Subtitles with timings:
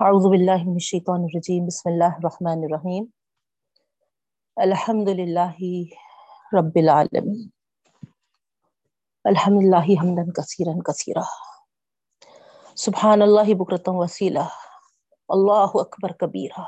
[0.00, 3.04] اعوذ باللہ من الشیطان الرجیم، بسم اللہ الرحمن الرحیم.
[4.56, 5.54] الحمد للہ
[6.58, 7.48] رب العالمین.
[9.24, 11.20] الحمد للہ حمدا کثیرا کثیرا.
[12.74, 14.44] سبحان اللہ بکرتا وسیلہ.
[15.28, 16.64] اللہ اکبر کبیرہ.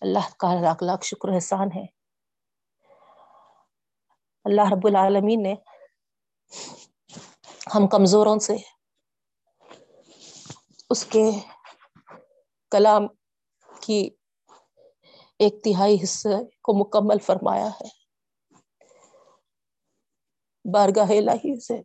[0.00, 1.86] اللہ کا لاکھ لاکھ شکر احسان ہے.
[4.44, 5.54] اللہ رب العالمین نے
[7.74, 8.56] ہم کمزوروں سے
[10.92, 11.30] اس کے
[12.70, 13.02] کلام
[13.80, 14.10] کی
[15.38, 16.28] ایک تہائی حصے
[16.62, 17.88] کو مکمل فرمایا ہے۔
[20.74, 21.82] بارگاہ الہی سے۔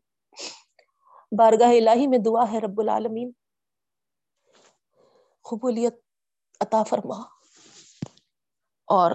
[1.32, 3.32] بارگاہ الہی میں دعا ہے رب العالمین۔
[5.42, 5.96] قبولیت
[6.62, 7.22] عطا فرما۔
[8.88, 9.12] اور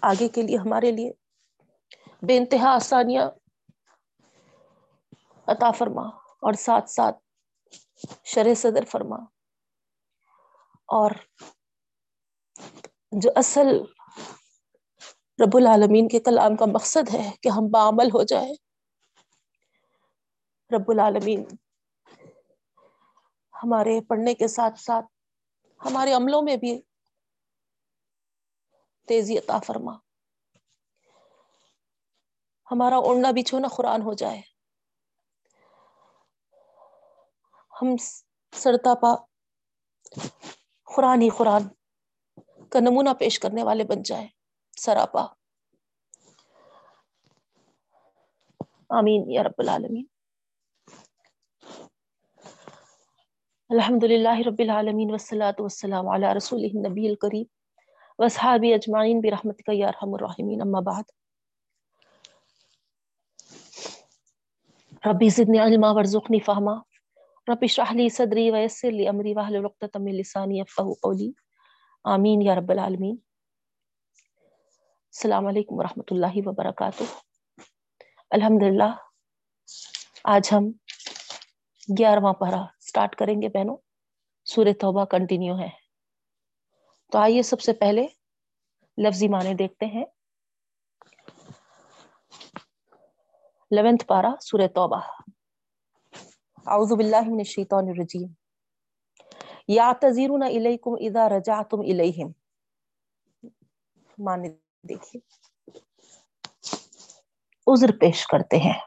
[0.00, 1.12] آگے کے لیے ہمارے لیے
[2.22, 3.30] بے انتہا آسانیاں
[5.46, 6.02] عطا فرما۔
[6.44, 7.23] اور ساتھ ساتھ
[8.24, 9.16] شرح صدر فرما
[10.88, 11.10] اور
[13.12, 13.68] جو اصل
[15.38, 18.52] رب العالمین کے کلام کا مقصد ہے کہ ہم بعمل ہو جائے
[20.70, 21.44] رب العالمین،
[23.54, 25.06] ہمارے پڑھنے کے ساتھ ساتھ
[25.86, 26.80] ہمارے عملوں میں بھی
[29.08, 29.92] تیزی عطا فرما۔
[32.70, 34.53] ہمارا اڑنا بچھونا قرآن ہو جائے۔
[37.82, 37.96] ہم
[38.52, 39.14] سرتا پا
[40.96, 41.62] قرآن ہی قرآن
[42.68, 44.28] کا نمونہ پیش کرنے والے بن جائیں
[44.76, 45.26] سراپا۔
[48.88, 50.04] آمین یا رب العالمین۔
[53.68, 57.44] الحمد للہ رب العالمین والصلاة والسلام علی رسول النبی الکریم
[58.18, 61.02] واصحابی اجمعین برحمتک یا ارحم الراحمین۔ اما بعد۔
[65.06, 66.93] ربی زدنی علما، ورزقنی فہما۔
[67.48, 71.30] رب اشرح لی صدری ویسر لی امری واحلل عقدۃ من لسانی یفقهوا قولی
[72.04, 73.16] آمین یا رب العالمین
[75.14, 77.04] السلام علیکم ورحمۃ اللہ وبرکاتہ
[78.30, 78.90] الحمدللہ،
[80.34, 80.70] آج ہم
[81.98, 83.76] گیارہواں پارہ سٹارٹ کریں گے بہنوں.
[84.46, 85.68] سورہ توبہ کنٹینیو ہے.
[87.12, 88.06] تو آئیے سب سے پہلے
[88.98, 90.04] لفظی معنی دیکھتے ہیں.
[93.70, 95.00] لیونتھ پارہ، سورہ توبہ.
[96.66, 98.28] اعوذ باللہ من الشیطان الرجیم.
[99.68, 102.30] یعتذرون الیکم اذا رجعتم الیہم.
[104.18, 104.48] معنی
[104.88, 105.20] دیکھیے.
[107.66, 108.78] عذر پیش کرتے ہیں.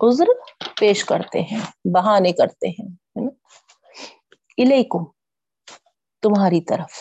[0.00, 0.26] عذر
[0.80, 1.60] پیش کرتے ہیں،
[1.94, 2.88] بہانے کرتے ہیں
[4.58, 5.04] الیکم،
[6.22, 6.98] تمہاری طرف.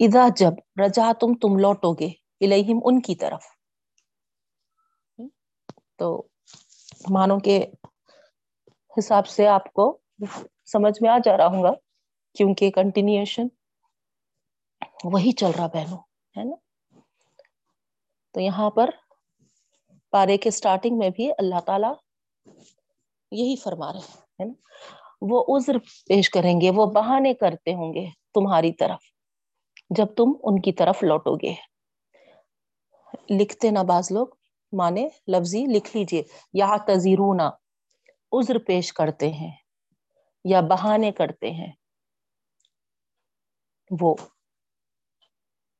[0.00, 2.08] اذا جب رجا تم تم لوٹو گے،
[2.40, 3.42] الیہم ان کی طرف.
[5.98, 6.22] تو
[7.10, 7.64] مانو کے
[8.98, 9.98] حساب سے آپ کو
[10.66, 11.72] سمجھ میں آ جا رہا ہوں گا
[12.36, 13.46] کیونکہ کنٹینیوشن
[15.04, 15.98] وہی چل رہا بہنوں،
[16.36, 16.56] ہے نا؟
[18.34, 18.90] تو یہاں پر
[20.12, 21.92] پارے کے سٹارٹنگ میں بھی اللہ تعالی
[23.32, 24.52] یہی فرما رہے ہیں نا؟
[25.20, 29.02] وہ عذر پیش کریں گے، وہ بہانے کرتے ہوں گے تمہاری طرف
[29.90, 31.54] جب تم ان کی طرف لوٹو گے۔
[33.30, 34.26] لکھتے نا بعض لوگ
[34.74, 37.50] مانے لفظی لکھ لیجیے۔ یا تزیرونا
[38.32, 39.56] عذر پیش کرتے ہیں
[40.44, 41.72] یا بہانے کرتے ہیں۔
[44.00, 44.14] وہ،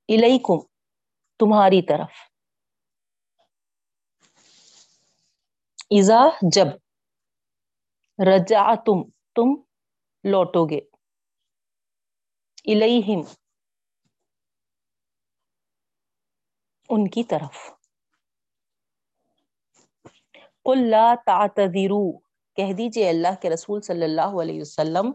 [0.08, 0.66] الیکم،
[1.38, 2.10] تمہاری طرف۔
[5.90, 6.66] ایزا جب
[8.26, 9.62] رجا تم تم
[10.24, 10.80] لوٹو گے
[12.64, 13.20] الیہم،
[16.88, 17.73] ان کی طرف۔
[20.64, 22.18] قل لا تعتذروا،
[22.56, 25.12] کہہ دیجیے اللہ کے رسول صلی اللہ علیہ وسلم۔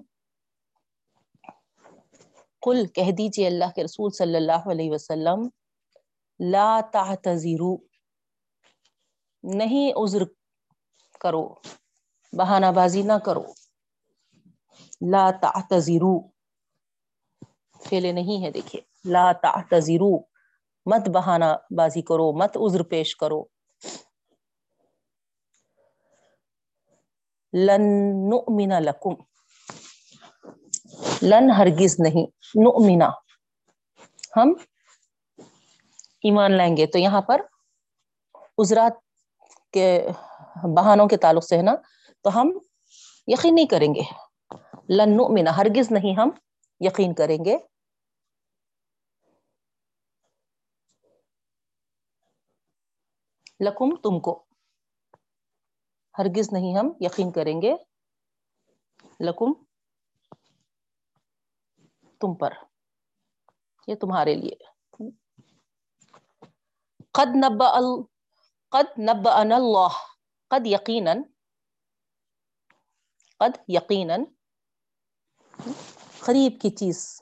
[2.61, 5.49] قل، کہہ دیجیے اللہ کے رسول صلی اللہ علیہ وسلم۔
[6.39, 7.77] لا تعتذروا،
[9.43, 10.23] نہیں عذر
[11.19, 11.55] کرو،
[12.33, 13.45] بہانہ بازی نہ کرو۔
[15.11, 16.21] لا تعتذروا،
[17.83, 20.19] پھیلے نہیں ہے دیکھیے۔ لا تعتذروا،
[20.85, 21.45] مت بہانہ
[21.77, 23.58] بازی کرو، مت عذر پیش کرو۔
[27.53, 27.81] لن
[28.29, 29.13] نؤمن لکم۔
[31.21, 32.25] لن ہرگز نہیں
[32.55, 33.09] نؤمنا
[34.37, 34.53] ہم
[36.23, 37.41] ایمان لائیں گے۔ تو یہاں پر
[38.57, 38.93] عذرات
[39.71, 40.07] کے
[40.77, 41.75] بہانوں کے تعلق سے ہے نا،
[42.21, 42.51] تو ہم
[43.27, 44.01] یقین نہیں کریں گے۔
[44.89, 46.29] لن نؤمنا ہرگز نہیں ہم
[46.79, 47.57] یقین کریں گے۔
[53.59, 54.48] لکم تم کو۔
[56.19, 57.75] ہرگز نہیں ہم یقین کریں گے۔
[59.19, 59.53] لکم،
[62.19, 62.53] تم پر۔
[63.87, 64.55] یہ تمہارے لیے۔
[67.11, 67.63] قد نب
[68.69, 69.93] قد نب ان اللہ۔
[70.47, 71.21] قد یقیناً۔
[73.39, 74.23] قد یقیناً۔
[76.19, 77.21] قریب کی چیز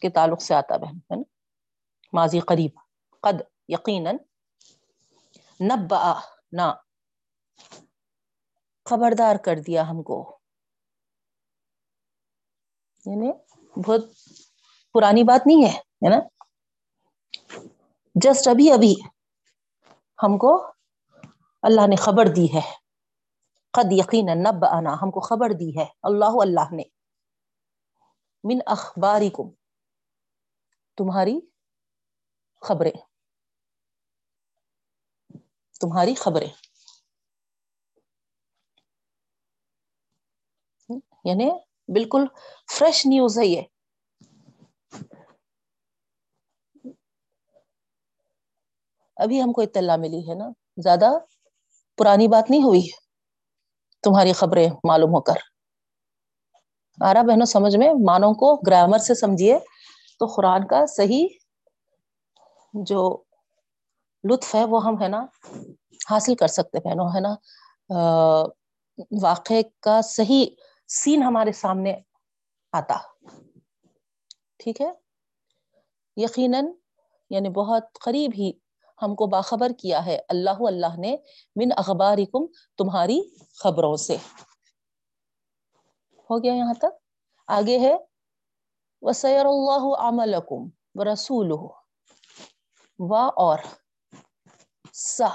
[0.00, 1.22] کے تعلق سے آتا بہن، ہے نا؟
[2.12, 2.70] ماضی قریب۔
[3.20, 4.16] قد یقیناً۔
[5.60, 5.94] نب
[6.52, 6.72] نہ
[8.90, 10.38] خبردار کر دیا ہم کو۔
[13.06, 13.32] یعنی
[13.80, 14.00] بہت
[14.92, 16.16] پرانی بات نہیں ہے نا؟
[18.14, 18.94] جسٹ ابھی ابھی
[20.22, 20.66] ہم کو
[21.62, 22.74] اللہ نے خبر دی ہے۔
[23.70, 26.82] قد یقین نب آنا ہم کو خبر دی ہے۔ اللہ اللہ نے۔
[28.44, 29.50] من اخبارکم،
[30.96, 31.40] تمہاری
[32.60, 33.11] خبریں۔
[35.82, 36.50] تمہاری خبریں۔
[41.24, 41.50] یعنی
[41.88, 42.24] بالکل
[42.78, 43.62] فریش نیوز ہے یہ۔
[49.16, 50.44] ابھی ہم کو اطلاع ملی ہے نا،
[50.76, 51.10] زیادہ
[51.98, 52.82] پرانی بات نہیں ہوئی
[54.02, 55.34] تمہاری خبریں معلوم ہو کر۔
[57.04, 59.58] آ رہا بہنوں، سمجھ میں؟ مانو کو گرامر سے سمجھیے
[60.18, 61.26] تو قرآن کا صحیح
[62.74, 63.22] جو
[64.24, 65.26] لطف ہے، وہ ہم ہے نا
[66.10, 67.34] حاصل کر سکتے بہنوں ہے نا
[69.22, 70.46] واقع کا صحیح
[70.88, 71.94] سین ہمارے سامنے
[72.72, 72.96] آتا۔
[74.56, 74.92] ٹھیک ہے؟
[76.16, 76.66] یقیناً
[77.30, 78.52] یعنی بہت قریب ہی
[79.02, 81.16] ہم کو باخبر کیا ہے، اللہ اللہ نے
[81.56, 82.46] من اخبارکم
[82.78, 83.20] تمہاری
[83.58, 84.16] خبروں سے۔
[86.30, 86.92] ہو گیا یہاں تک؟
[87.48, 87.96] آگے ہے
[89.02, 91.66] وسیر اللہ عملکم ورسولہ
[92.98, 93.58] و اور۔
[94.92, 95.26] سا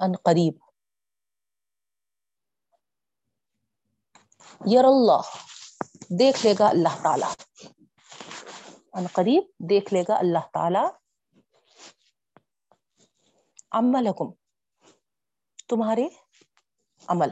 [0.00, 0.54] ان قریب.
[4.72, 5.22] یر اللہ،
[6.18, 7.42] دیکھ لے گا اللہ تعالی.
[8.92, 10.86] ان قریب، دیکھ لے گا اللہ تعالی.
[13.72, 14.32] عملکم،
[15.68, 16.08] تمہارے
[17.08, 17.28] عمل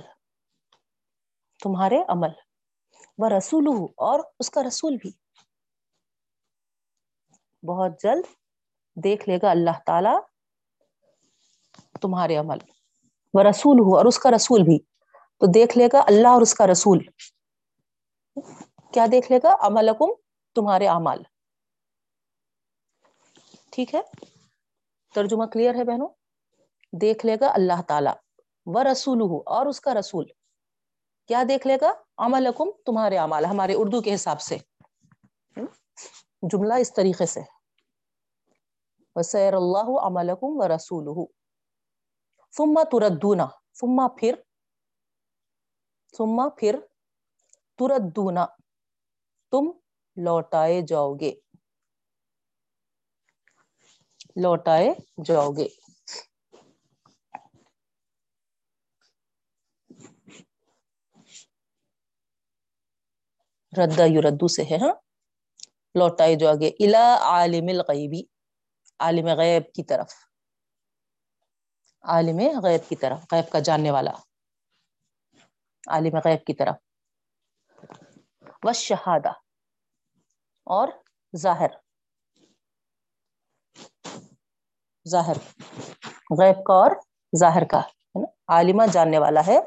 [1.63, 2.29] تمہارے عمل.
[3.19, 5.13] وہ رسول اور اس کا رسول بھی.
[7.67, 8.25] بہت جلد
[8.95, 10.36] دیکھ لے گا اللہ تعالی.
[12.01, 12.59] تمہارے عمل۔
[13.35, 14.79] وہ رسول ہو اور اس کا رسول بھی۔
[15.41, 16.99] تو دیکھ لے گا اللہ اور اس کا رسول۔
[18.93, 20.07] کیا دیکھ لے گا؟ عملکم
[20.55, 21.23] تمہارے اعمال۔
[23.71, 24.01] ٹھیک ہے؟
[25.15, 26.09] ترجمہ کلیئر ہے بہنوں؟
[27.01, 28.11] دیکھ لے گا اللہ تعالی۔
[28.67, 30.25] و رسول اور اس کا رسول۔
[31.29, 34.57] کیا دیکھ لے گا؟ عملکم تمہارے اعمال۔ ہمارے اردو کے حساب سے۔
[36.43, 37.41] جملہ اس طریقے سے۔
[39.15, 41.31] وسیر اللہ عملکم و رسول
[42.57, 43.41] ثم تردون،
[43.73, 44.35] ثم پھر
[46.17, 46.79] ثم پھر
[47.79, 48.39] تردون،
[49.53, 49.65] تم
[50.17, 51.33] لوٹائے جاؤ گے
[54.37, 54.95] لوٹائے
[55.25, 55.69] جاؤ گے
[63.73, 64.95] ردا یو ردو سے ہے ہاں؟
[65.95, 68.23] لوٹائے جو آگے الا عالم الغیبی
[68.99, 70.26] عالم غیب کی طرف۔
[72.07, 74.11] عالم غیب کی طرف، غیب کا جاننے والا۔
[75.89, 76.77] عالم غیب کی طرف۔
[78.65, 79.29] والشہادہ۔
[80.65, 80.89] اور
[81.37, 81.67] ظاہر۔
[85.09, 85.37] ظاہر۔
[86.41, 86.91] غیب کا اور
[87.37, 89.59] ظاہر کا، ہے نا؟ عالمہ جاننے والا ہے۔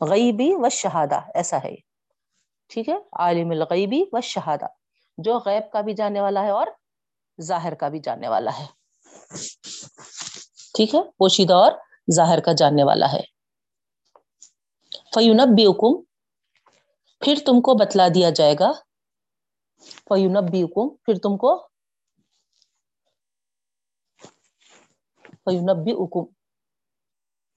[0.00, 1.76] غیبی و شہادہ ایسا ہے
[2.68, 4.66] ٹھیک ہے؟ عالم الغیبی و شہادہ
[5.18, 6.66] جو غیب کا بھی جاننے والا ہے اور
[7.40, 8.66] ظاہر کا بھی جاننے والا ہے۔
[10.74, 11.72] ٹھیک ہے؟ پوشیدہ اور
[12.14, 13.22] ظاہر کا جاننے والا ہے۔
[15.14, 16.02] فیونب حکم
[17.20, 18.72] پھر تم کو بتلا دیا جائے گا۔
[20.08, 21.68] فیونب حکم پھر تم کو
[25.44, 26.24] فیونبی حکم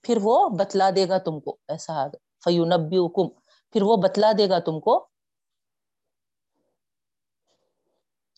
[0.03, 2.07] پھر وہ بتلا دے گا تم کو۔ ایسا
[2.43, 3.27] فیونبی حکم
[3.73, 5.07] پھر وہ بتلا دے گا تم کو۔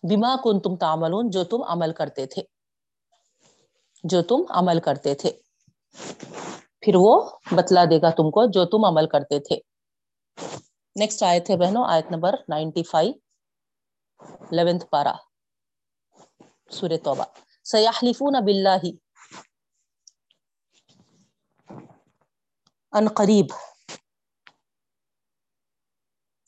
[0.04, 2.57] بیما کن تم تعملون، جو تم عمل کرتے تھے۔
[4.04, 5.32] جو تم عمل کرتے تھے۔
[6.82, 9.56] پھر وہ بتلا دے گا تم کو جو تم عمل کرتے تھے۔
[10.96, 13.14] نیکسٹ آئے تھے بہنوں، آیت نمبر نائنٹی فائیو،
[14.20, 15.14] الیونتھ پارا
[16.72, 17.24] سور توبہ۔
[17.64, 18.86] سیاحلفون باللہ
[22.92, 23.46] ان قریب۔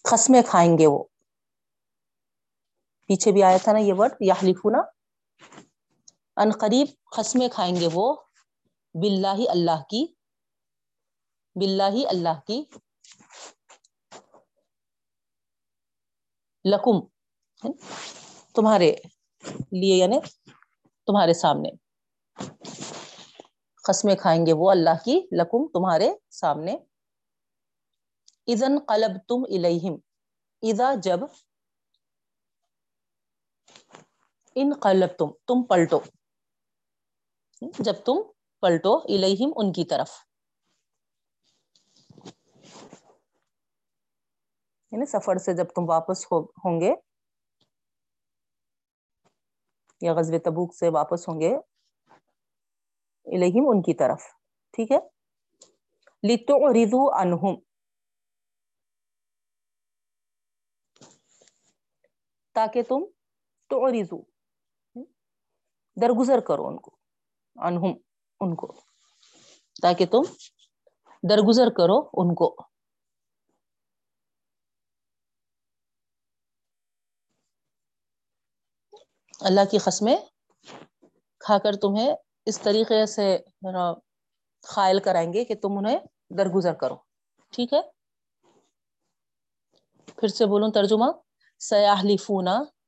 [0.03, 1.03] قسمیں کھائیں گے وہ۔
[3.07, 4.33] پیچھے بھی آیا تھا نا یہ ورڈ یا
[6.59, 8.15] قریب قسمیں کھائیں گے وہ
[8.93, 10.05] باللہ اللہ کی
[11.55, 12.63] بلّہ اللہ کی
[16.65, 17.07] لکم
[18.53, 18.95] تمہارے
[19.71, 20.19] لیے یعنی
[21.05, 21.69] تمہارے سامنے۔
[23.83, 26.77] قسمیں کھائیں گے وہ اللہ کی، لکم تمہارے سامنے۔
[28.47, 29.95] ازن قلب تم الہم
[30.61, 31.19] اذا جب
[34.55, 35.99] ان قلب تم تم پلٹو۔
[37.61, 38.13] جب تم
[38.59, 40.09] پلٹو الہم ان کی طرف۔
[44.91, 46.93] یعنی سفر سے جب تم واپس ہوں گے
[50.01, 51.55] یا غزب تبوک سے واپس ہوں گے
[53.25, 54.21] الہم ان کی طرف،
[54.71, 54.97] ٹھیک ہے؟
[56.23, 57.59] لتو ریزو انہم
[62.51, 63.05] تاکہ تم
[63.67, 64.21] تو ریزو
[66.01, 66.98] درگزر کرو ان کو۔
[67.63, 67.93] انہم
[68.39, 68.73] ان کو۔
[69.81, 70.21] تاکہ تم
[71.29, 72.55] درگزر کرو ان کو۔
[79.41, 80.17] اللہ کی قسمیں
[81.39, 83.99] کھا کر تمہیں اس طریقے سے یعنی
[84.63, 85.99] خائل کرائیں گے کہ تم انہیں
[86.29, 86.95] درگزر کرو۔
[87.51, 87.81] ٹھیک ہے؟
[90.05, 91.05] پھر سے بولوں ترجمہ۔
[91.59, 92.78] سیاحلیفونا ان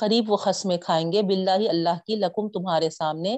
[0.00, 3.34] قریب وہ خسمیں کھائیں گے۔ بلّہ اللہ کی لکم تمہارے سامنے۔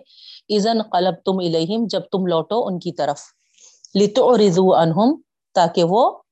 [0.48, 3.20] ازن قلب تم الہم جب تم لوٹو ان کی طرف۔
[3.94, 5.20] لتو رضو انہم
[5.54, 6.22] تاکہ وہ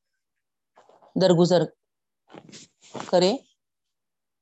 [1.22, 1.62] درگزر
[3.06, 3.36] کرے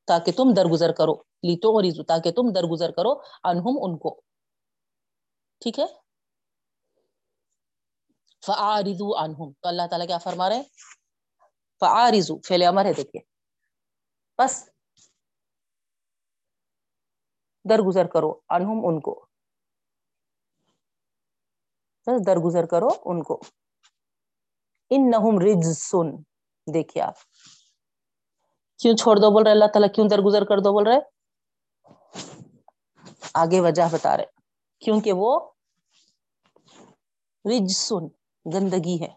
[0.06, 3.12] تاکہ تم درگزر کرو۔ لیتو اور رضو تاکہ تم درگزر کرو
[3.44, 4.20] انہم ان کو۔
[5.60, 5.86] ٹھیک ہے؟
[8.46, 10.62] فعارضو عنہم۔ تو اللہ تعالیٰ کیا فرما رہے ہیں؟
[11.80, 13.20] فعارضو، فعل امر ہے، دیکھیے۔
[14.38, 14.68] بس
[17.70, 19.26] درگزر کرو عنہم ان کو۔
[22.06, 23.40] بس درگزر کرو ان کو۔
[24.90, 26.16] انہم رجسن،
[26.74, 27.14] دیکھیے آپ۔
[28.78, 30.98] کیوں چھوڑ دو بول رہے اللہ تعالیٰ کیوں درگزر کر دو بول رہے
[33.34, 34.24] آگے وجہ بتا رہے
[34.78, 35.50] کیونکہ وہ
[37.44, 38.06] رجسن،
[38.54, 39.14] گندگی ہے۔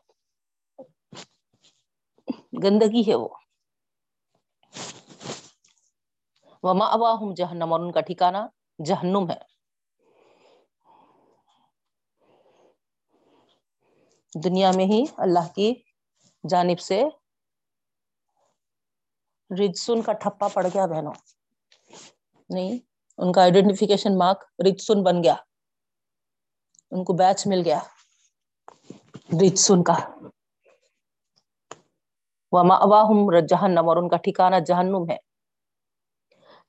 [2.63, 3.29] گندگی ہے وہ۔
[6.65, 8.38] وما اباہم جہنم اور ان کا ٹھکانہ
[8.86, 9.38] جہنم ہے۔
[14.43, 15.74] دنیا میں ہی اللہ کی
[16.50, 17.03] جانب سے
[19.50, 21.13] رجسن کا ٹھپا پڑ گیا بہنوں۔
[22.50, 22.77] نہیں،
[23.17, 25.36] ان کا آئیڈینٹیفیکیشن مارک رجسن بن گیا۔
[26.91, 27.79] ان کو بیچ مل گیا۔
[29.41, 29.93] رجسن کا۔
[32.51, 35.17] وما اباہم جہنم اور ان کا ٹھکانہ جہنم ہے۔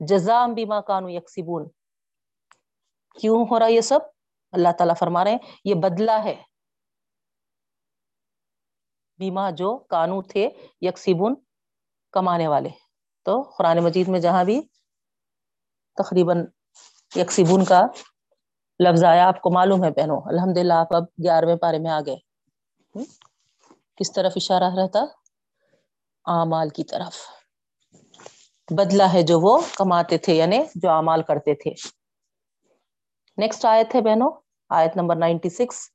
[0.01, 1.69] جزام بیما کانو یکسبون۔
[3.21, 3.99] کیوں ہو رہا یہ سب؟
[4.53, 6.43] اللہ تعالیٰ فرما رہے ہیں، یہ بدلہ ہے۔
[9.19, 10.51] بیما جو کانو تھے
[10.81, 11.35] یکسبون
[12.13, 12.69] کمانے والے۔
[13.25, 14.61] تو قرآن مجید میں جہاں بھی
[15.97, 16.47] تقریباً
[17.17, 17.83] یکسبون کا
[18.85, 22.01] لفظ آیا، آپ کو معلوم ہے پہنو الحمد للہ آپ اب گیارہویں پارے میں آ
[22.07, 22.17] گئے۔
[23.97, 25.01] کس طرف اشارہ رہتا؟
[26.25, 27.36] اعمال کی طرف۔
[28.71, 31.71] بدلا ہے جو وہ کماتے تھے یعنی جو اعمال کرتے تھے۔
[33.37, 34.31] نیکسٹ آیت ہے بہنوں،
[34.69, 35.91] آیت نمبر نائنٹی سکس۔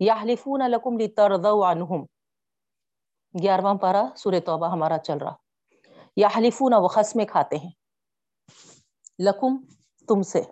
[0.00, 2.02] یحلفون لکم لترضوا عنہم۔
[3.42, 5.34] گیارہواں پارا سورہ توبہ ہمارا چل رہا۔
[6.16, 7.70] یحلفون وہ خسمیں کھاتے ہیں۔
[9.18, 9.56] لکم
[10.08, 10.42] تم سے۔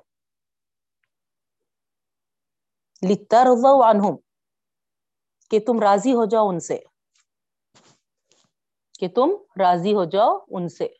[3.11, 4.17] لترضوا عنہم۔
[5.51, 6.79] کہ تم راضی ہو جاؤ ان سے۔
[8.99, 11.00] کہ تم راضی ہو جاؤ ان سے۔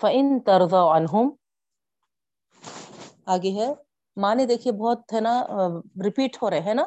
[0.00, 1.30] فَإِن تَرْضَوْا عَنْهُمْ۔
[3.26, 3.74] آگے ہے۔
[4.16, 5.44] معنی دیکھیے بہت ہے نا
[6.04, 6.84] ریپیٹ ہو رہے ہیں نا۔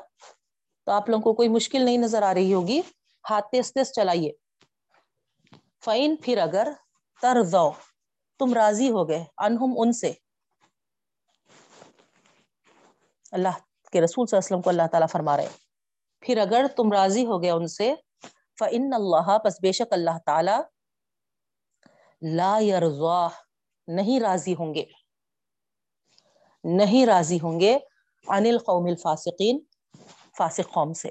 [0.85, 2.81] تو آپ لوگوں کو کوئی مشکل نہیں نظر آ رہی ہوگی۔
[3.29, 4.31] ہاتھ تیز تیز چلائیے۔
[5.85, 6.67] فَإِن پھر اگر
[7.21, 7.71] ترضو
[8.39, 10.13] تم راضی ہو گئے انہم ان سے۔
[13.31, 13.49] اللہ
[13.91, 15.47] کے رسول صلی اللہ علیہ وسلم کو اللہ تعالیٰ فرما رہے
[16.19, 17.95] پھر اگر تم راضی ہو گئے ان سے،
[18.59, 20.72] فَإِنَّ اللَّهَ، پس بے شک اللہ تعالی
[22.31, 23.27] لا يرضا
[23.87, 24.85] نہیں راضی ہوں گے۔
[26.63, 27.77] نہیں راضی ہوں گے
[28.27, 29.63] عن القوم الفاسقین،
[30.37, 31.09] فاسق قوم سے۔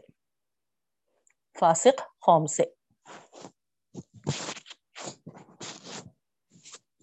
[1.61, 2.63] فاسق قوم سے۔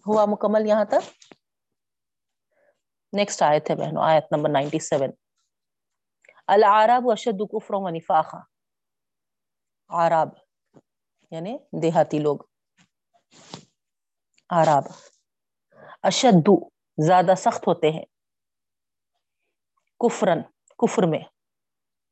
[0.06, 1.24] ہوا مکمل یہاں تک؟
[3.12, 5.10] نیکسٹ آیت ہے بہنوں، آیت نمبر نائنٹی سیون۔
[6.46, 8.38] العرب اشد کفر و نفاقا۔
[9.88, 10.28] عرب
[11.30, 12.49] یعنی دیہاتی لوگ۔
[14.52, 14.84] عرب
[16.02, 16.48] اشد
[17.06, 18.04] زیادہ سخت ہوتے ہیں۔
[19.98, 20.42] کفرن
[20.78, 21.18] کفر میں،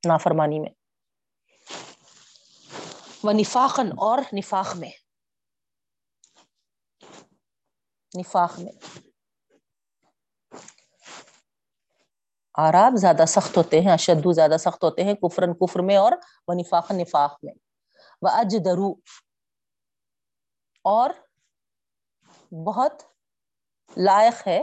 [0.06, 0.70] نافرمانی میں۔
[3.22, 4.90] وہ نفاقن اور نفاق میں۔
[8.18, 8.72] نفاق میں۔
[12.54, 16.12] آراب زیادہ سخت ہوتے ہیں اشدو زیادہ سخت ہوتے ہیں کفرن کفر میں اور
[16.48, 17.54] وہ نفاق نفاق میں۔
[18.22, 18.92] وہ اج درو
[20.84, 21.10] اور
[22.52, 23.02] بہت
[23.96, 24.62] لائق ہے۔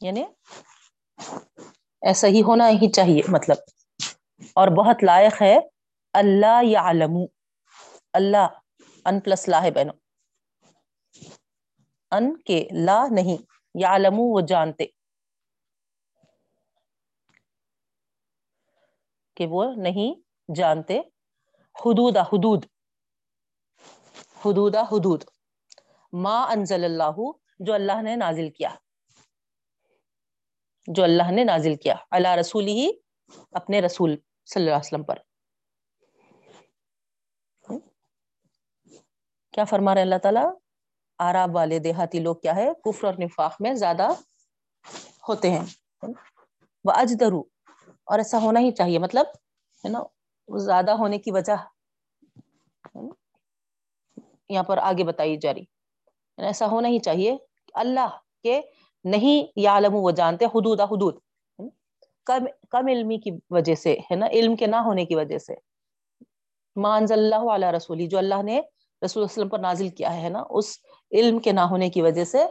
[0.00, 0.24] یعنی
[2.00, 3.56] ایسا ہی ہونا ہی چاہیے مطلب۔
[4.54, 5.58] اور بہت لائق ہے۔
[6.12, 7.16] اللہ یا علم
[8.12, 8.46] اللہ،
[9.04, 9.94] ان پلس لا ہے بہنوں۔
[12.10, 13.42] ان کے لا نہیں
[13.74, 14.86] یا علم وہ جانتے۔
[19.36, 20.14] کہ وہ نہیں
[20.54, 21.00] جانتے۔
[21.84, 22.71] حدود حدود۔
[24.46, 25.24] حدود حدود۔
[26.12, 28.74] ما انزل اللہ، جو اللہ نے نازل کیا۔
[30.86, 32.90] جو اللہ نے نازل کیا۔ اللہ رسول ہی
[33.52, 35.18] اپنے رسول صلی اللہ علیہ وسلم پر۔
[39.52, 40.54] کیا فرما رہے اللہ تعالیٰ؟
[41.18, 44.08] آراب والے دیہاتی لوگ کیا ہے؟ کفر اور نفاق میں زیادہ
[45.28, 45.66] ہوتے ہیں۔
[46.84, 47.40] وہ اجدرو،
[48.04, 49.26] اور ایسا ہونا ہی چاہیے۔ مطلب
[49.84, 49.98] ہے نا
[50.58, 51.56] زیادہ ہونے کی وجہ۔
[54.52, 55.64] یہاں پر آگے بتائی جا رہی۔
[56.38, 57.36] یعنی ایسا ہونا ہی چاہیے
[57.74, 58.08] اللہ
[58.42, 58.60] کے
[59.04, 61.18] نہیں یا علم وہ جانتے حدود حدود۔
[62.24, 65.54] کم کم علمی کی وجہ سے، ہے نا؟ علم کے نہ ہونے کی وجہ سے۔
[66.76, 68.60] مانز اللہ علیہ رسولی، جو اللہ نے
[69.04, 70.78] رسول وسلم پر نازل کیا ہے نا؟ اس
[71.12, 72.46] علم کے نہ ہونے کی وجہ سے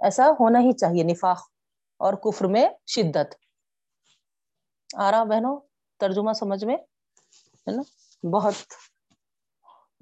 [0.00, 1.38] ایسا ہونا ہی چاہیے، نفاق
[1.96, 3.34] اور کفر میں شدت۔
[4.96, 5.60] آ رہا بہنوں،
[5.96, 7.82] ترجمہ سمجھ میں؟ ہے نا؟
[8.26, 8.54] بہت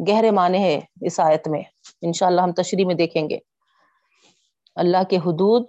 [0.08, 1.62] گہرے معنی ہے اس آیت میں۔
[2.02, 3.38] انشاءاللہ ہم تشریح میں دیکھیں گے۔
[4.74, 5.66] اللہ کے حدود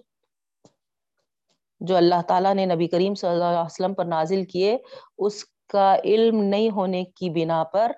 [1.80, 4.77] جو اللہ تعالیٰ نے نبی کریم صلی اللہ علیہ وسلم پر نازل کیے،
[5.18, 7.92] اس کا علم نہیں ہونے کی بنا پر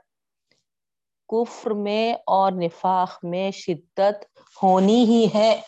[1.27, 5.61] کفر میں اور نفاق میں شدت ہونی ہی ہے،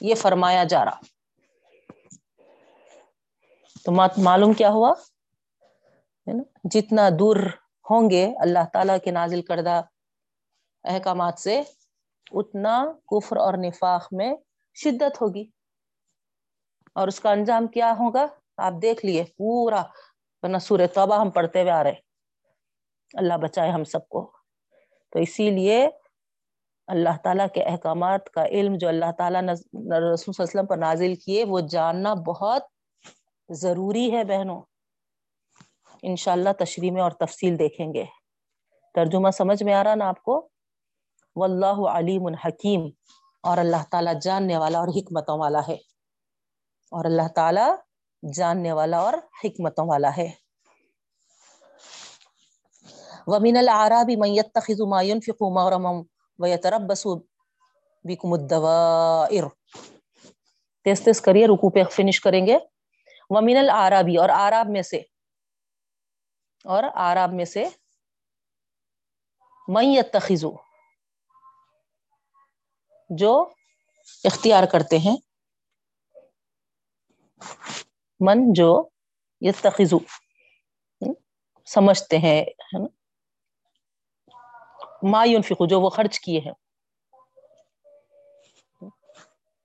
[0.00, 1.00] یہ فرمایا جا رہا۔
[3.84, 4.92] تو معلوم کیا ہوا؟
[6.64, 7.36] جتنا دور
[7.90, 9.80] ہوں گے اللہ تعالی کے نازل کردہ
[10.84, 11.62] احکامات سے،
[12.30, 14.34] اتنا کفر اور نفاق میں
[14.74, 15.44] شدت ہوگی۔
[16.94, 18.26] اور اس کا انجام کیا ہوگا؟
[18.56, 19.82] آپ دیکھ لیے، پورا
[20.42, 21.94] ورنہ سورہ توبہ ہم پڑھتے ہوئے آ رہے
[23.14, 24.32] اللہ بچائے ہم سب کو۔
[25.10, 25.88] تو اسی لیے
[26.86, 30.76] اللہ تعالیٰ کے احکامات کا علم جو اللہ تعالیٰ رسول صلی اللہ علیہ وسلم پر
[30.76, 32.62] نازل کیے، وہ جاننا بہت
[33.48, 34.62] ضروری ہے بہنوں۔
[36.02, 38.04] انشاءاللہ تشریح میں اور تفصیل دیکھیں گے۔
[38.94, 40.48] ترجمہ سمجھ میں آ رہا نا آپ کو؟
[41.36, 42.88] واللہ علیم الحکیم
[43.42, 45.74] اور اللہ تعالیٰ جاننے والا اور حکمتوں والا ہے۔
[46.90, 47.74] اور اللہ تعالیٰ
[48.34, 49.12] جاننے والا اور
[49.44, 50.30] حکمتوں والا ہے۔
[53.26, 55.90] ومن العراب من يتخذ ما ينفق مغرما
[56.38, 57.06] ويتربص
[58.04, 59.44] بكم الدوائر۔
[60.84, 62.58] تیز تیز کریے رکو پہ فنش کریں گے۔
[63.30, 65.02] ومن العرابی اور آراب میں سے
[66.64, 67.64] اور آراب میں سے
[69.68, 70.44] من يتخذ
[73.10, 73.32] جو
[74.24, 75.16] اختیار کرتے ہیں،
[78.20, 78.70] من جو
[79.42, 79.98] یتخذو
[81.68, 82.40] سمجھتے ہیں
[85.10, 86.52] ما ينفقو، جو وہ خرچ کیے ہیں،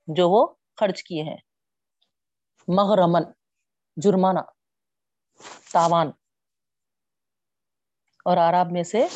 [0.08, 0.46] جو وہ
[0.80, 1.38] خرچ کیے ہیں
[2.68, 3.32] مغرمن
[3.98, 4.40] جرمانہ،
[5.72, 6.12] تاوان
[8.26, 9.08] اور آراب میں سے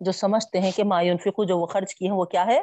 [0.00, 2.60] جو سمجھتے ہیں کہ ما ينفقو، جو وہ خرچ کیے ہیں، وہ کیا ہے؟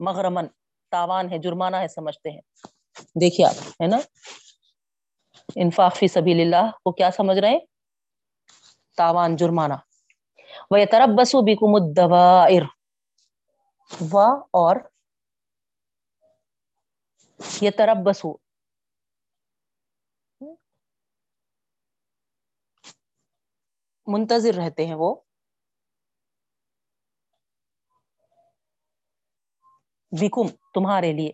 [0.00, 0.46] مغرمن
[0.90, 2.40] تاوان ہے، جرمانہ ہے، سمجھتے ہیں۔
[3.20, 3.98] دیکھیے آپ، ہے نا؟
[5.56, 7.60] انفاق فی سبیل اللہ کو کیا سمجھ رہے ہیں؟
[8.96, 9.74] تاوان، جرمانہ۔
[10.70, 12.62] وہ ترب بسو بیکم الدوائر۔
[14.12, 14.18] و
[14.50, 14.76] اور
[17.60, 18.47] یہ ترب بسو
[24.12, 25.14] منتظر رہتے ہیں وہ۔
[30.20, 31.32] بیکم تمہارے لیے۔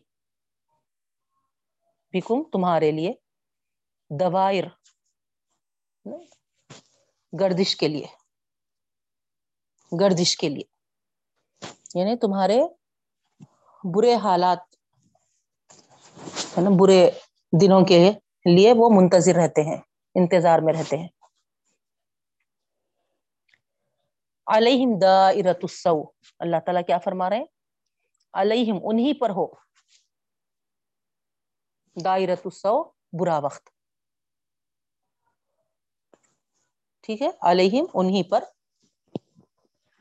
[2.12, 3.12] بیکم تمہارے لیے۔
[4.20, 4.64] دوائر۔
[7.40, 8.06] گردش کے لیے۔
[10.00, 10.64] گردش کے لیے۔
[11.94, 12.60] یعنی تمہارے
[13.94, 14.58] برے حالات
[16.56, 17.10] یعنی برے
[17.60, 18.12] دنوں کے
[18.56, 19.76] لیے وہ منتظر رہتے ہیں،
[20.14, 21.08] انتظار میں رہتے ہیں۔
[24.46, 26.02] علیہم دائرۃ السو
[26.38, 27.44] اللہ تعالیٰ کیا فرما رہے ہیں؟
[28.34, 29.46] علیہم انہی پر ہو۔
[32.04, 33.70] دائرۃ السو برا وقت۔
[37.02, 38.44] ٹھیک ہے؟ علیہم انہی پر۔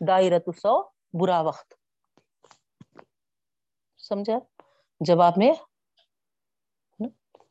[0.08, 0.82] دائرت السو
[1.14, 1.74] برا وقت۔
[3.98, 4.40] سمجھا؟
[5.00, 5.54] جواب میں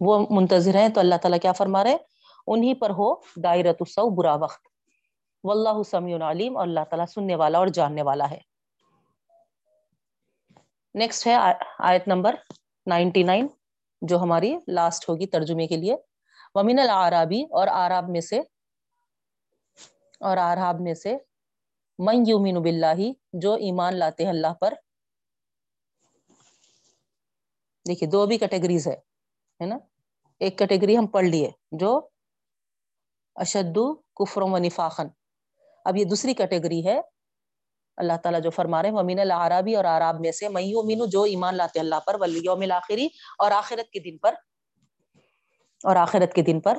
[0.00, 1.98] وہ منتظر ہیں تو اللہ تعالیٰ کیا فرما رہے ہیں؟
[2.46, 4.71] انہی پر ہو۔ دائرت السو برا وقت۔
[5.44, 8.40] واللہ سمیع علیم اور اللہ تعالیٰ سننے والا اور جاننے والا ہے۔
[10.94, 11.34] نیکسٹ ہے
[11.78, 12.34] آیت نمبر
[12.86, 13.46] نائنٹی نائن،
[14.02, 15.96] جو ہماری لاسٹ ہوگی ترجمے کے لیے۔
[16.54, 18.40] ومن العرابی اور آراب میں سے،
[20.20, 21.16] اور آراب میں سے،
[21.98, 23.00] من یومن باللہ،
[23.32, 24.74] جو ایمان لاتے ہیں اللہ پر۔
[27.86, 29.78] دیکھیے، دو بھی کیٹیگریز ہے نا؟
[30.40, 32.00] ایک کیٹیگری ہم پڑھ لیے، جو
[33.36, 35.08] اشدو کفرم و نفاقن۔
[35.84, 37.00] اب یہ دوسری کیٹیگری ہے۔
[37.96, 41.22] اللہ تعالیٰ جو فرما رہے ہیں ومین العرابی اور عراب میں سے میو مینو جو
[41.22, 44.34] ایمان لاتے اللہ پر ولیوم الآخری اور آخرت کے دن پر۔
[45.84, 46.78] اور آخرت کے دن پر۔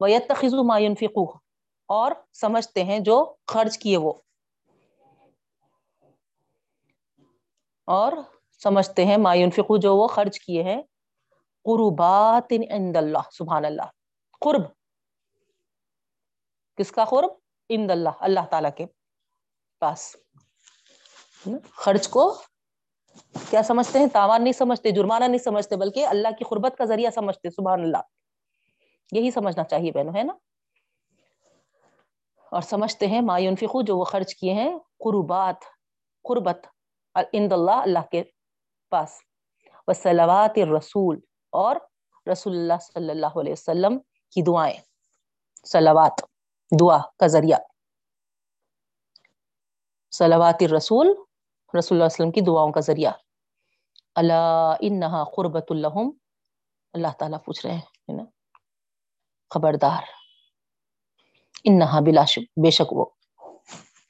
[0.00, 1.30] ویتخذ ما ينفقو
[1.88, 4.12] اور سمجھتے ہیں جو خرچ کیے وہ۔
[7.86, 8.12] اور
[8.62, 10.82] سمجھتے ہیں ما ينفقو جو وہ خرچ کیے ہیں۔
[11.64, 13.86] قربات عند اللہ سبحان اللہ۔
[14.40, 14.62] قرب۔
[16.76, 18.86] کس کا قرب؟ عند اللہ اللہ تعالیٰ کے
[19.82, 20.16] پاس.
[21.76, 22.32] خرچ کو
[23.50, 27.10] کیا سمجھتے ہیں؟ تاوان نہیں سمجھتے، جرمانہ نہیں سمجھتے، بلکہ اللہ کی قربت کا ذریعہ
[27.10, 28.02] سمجھتے، سبحان اللہ.
[29.12, 30.32] یہی سمجھنا چاہیے بہنوں، ہے نا؟
[32.52, 34.72] اور سمجھتے ہیں ما ينفقو، جو وہ خرچ کیے ہیں،
[35.04, 35.64] قربات،
[36.24, 36.66] قربت،
[37.14, 38.22] عند اللہ اللہ کے
[38.92, 39.18] پاس.
[39.88, 41.18] وسلوات الرسول،
[41.52, 41.76] اور
[42.26, 43.98] رسول اللہ صلی اللہ علیہ وسلم
[44.32, 44.78] کی دعائیں.
[45.66, 46.20] سلوات
[46.80, 47.58] دعا کا ذریعہ۔
[50.10, 51.06] سلوات الرسول،
[51.78, 53.12] رسول اللہ وسلم کی دعاؤں کا ذریعہ۔
[54.14, 56.10] اللہ انہا قربت الحم
[56.92, 58.22] اللہ تعالیٰ پوچھ رہے ہیں نا؟
[59.50, 60.02] خبردار۔
[61.64, 63.04] انہا بلا شک، بے شک وہ۔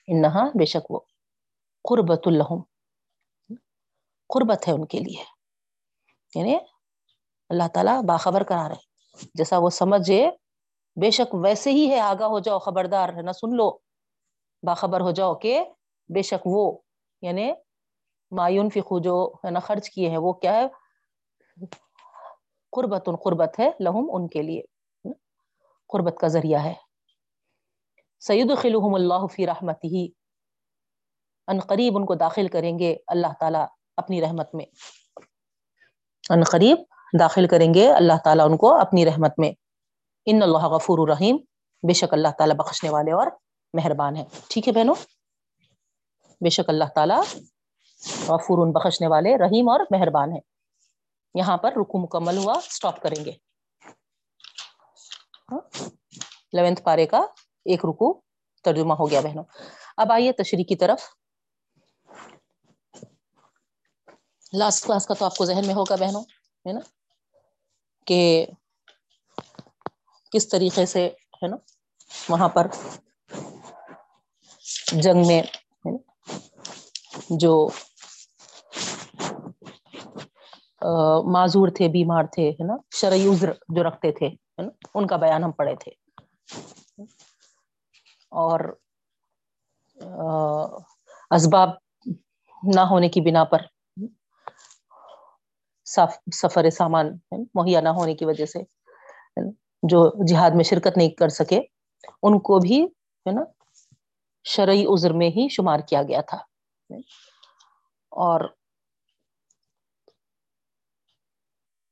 [0.07, 1.01] انہا بے شک وہ۔
[1.89, 2.63] قربت الحم
[4.29, 5.25] قربت ہے ان کے لیے۔
[6.35, 6.59] یعنی
[7.49, 10.31] اللہ تعالیٰ باخبر کرا رہے جیسا وہ سمجھے
[11.01, 13.71] بے شک ویسے ہی ہے، آگاہ ہو جاؤ، خبردار ہے نا سن لو۔
[14.63, 15.65] باخبر ہو جاؤ کہ
[16.09, 16.79] بے شک وہ
[17.23, 17.53] یعنی
[18.31, 20.67] معیون فکو جو ہے نا خرچ کیے ہیں، وہ کیا ہے؟
[22.73, 24.63] قربت قربت ہے لہم ان کے لیے۔
[25.89, 26.75] قربت کا ذریعہ ہے۔
[28.21, 30.09] سید خلحم اللہ فی رحمت ہی
[31.47, 34.65] ان قریب ان کو داخل کریں گے اللہ تعالیٰ اپنی رحمت میں۔
[36.31, 36.77] ان قریب
[37.21, 39.64] داخل کریں گے اللہ تعالیٰ ان کو اپنی رحمت میں۔
[40.27, 41.37] ان اللہ غفور الرحیم۔
[41.83, 43.27] بے شک اللہ تعالیٰ بخشنے والے اور
[43.75, 44.95] مہربان ہے ٹھیک ہے بہنوں؟
[46.41, 47.21] بے شک اللہ تعالیٰ
[48.29, 50.39] غفور بخشنے والے، رحیم اور مہربان ہے
[51.35, 53.33] یہاں پر رکو مکمل ہوا سٹاپ کریں گے۔
[55.53, 55.89] ہاں؟
[56.53, 57.19] لیونتھ پارے کا
[57.65, 58.21] ایک رکو
[58.63, 59.45] ترجمہ ہو گیا بہنوں۔
[59.97, 61.03] اب آئیے تشریح کی طرف۔
[64.53, 66.23] لاسٹ کلاس کا تو آپ کو ذہن میں ہوگا بہنوں،
[66.67, 66.81] ہے نا؟
[68.07, 68.47] کہ
[70.35, 71.07] کس طریقے سے
[71.43, 71.57] ہے نا
[72.29, 72.67] وہاں پر
[75.03, 75.43] جنگ میں
[77.31, 77.69] جو
[81.33, 84.29] معذور تھے، بیمار تھے، ہے نا، شرعی عذر جو رکھتے تھے
[84.95, 85.93] ان کا بیان ہم پڑھے تھے۔
[88.33, 88.61] اور
[91.31, 91.71] اسباب
[92.75, 93.63] نہ ہونے کی بنا پر
[96.33, 97.11] سفر سامان
[97.55, 98.59] مہیا نہ ہونے کی وجہ سے
[99.89, 101.61] جو جہاد میں شرکت نہیں کر سکے،
[102.23, 102.85] ان کو بھی،
[103.27, 103.45] ہے نا،
[104.45, 106.39] شرعی عذر میں ہی شمار کیا گیا تھا۔
[108.13, 108.41] اور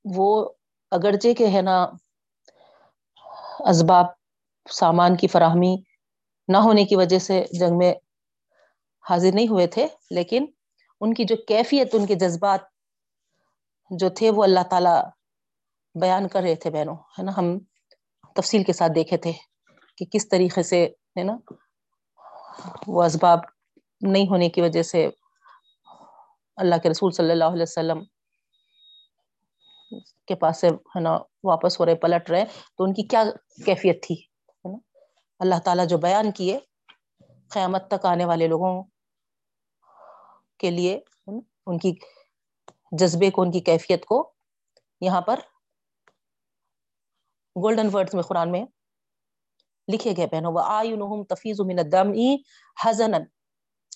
[0.04, 0.48] وہ
[0.90, 1.86] اگرچہ کہ، ہے نا،
[3.58, 4.06] اسباب
[4.70, 5.76] سامان کی فراہمی
[6.48, 7.94] نہ ہونے کی وجہ سے جنگ میں
[9.10, 10.46] حاضر نہیں ہوئے تھے، لیکن
[11.00, 12.60] ان کی جو کیفیت، ان کے جذبات
[13.90, 14.96] جو تھے، وہ اللہ تعالی
[16.00, 17.58] بیان کر رہے تھے بہنوں، ہے نا۔ ہم
[18.36, 19.32] تفصیل کے ساتھ دیکھے تھے
[19.98, 20.84] کہ کس طریقے سے
[21.18, 21.36] ہے نا
[22.86, 23.38] وہ اسباب
[24.00, 25.08] نہیں ہونے کی وجہ سے
[26.56, 28.02] اللہ کے رسول صلی اللہ علیہ وسلم
[30.26, 32.44] کے پاس سے ہے نا واپس ہو رہے، پلٹ رہے،
[32.76, 33.22] تو ان کی کیا
[33.64, 34.78] کیفیت تھی؟ ہے نا؟
[35.40, 36.58] اللہ تعالیٰ جو بیان کیے،
[37.50, 38.82] قیامت تک آنے والے لوگوں
[40.58, 41.92] کے لیے ان کی
[42.92, 44.32] جذبے کو، ان کی کیفیت کو
[45.00, 45.40] یہاں پر
[47.56, 48.64] گولڈن ورڈز میں قرآن میں
[49.88, 52.12] لکھے گئے بہنوں وہ تفیظ من الدم
[52.76, 53.18] حزنا۔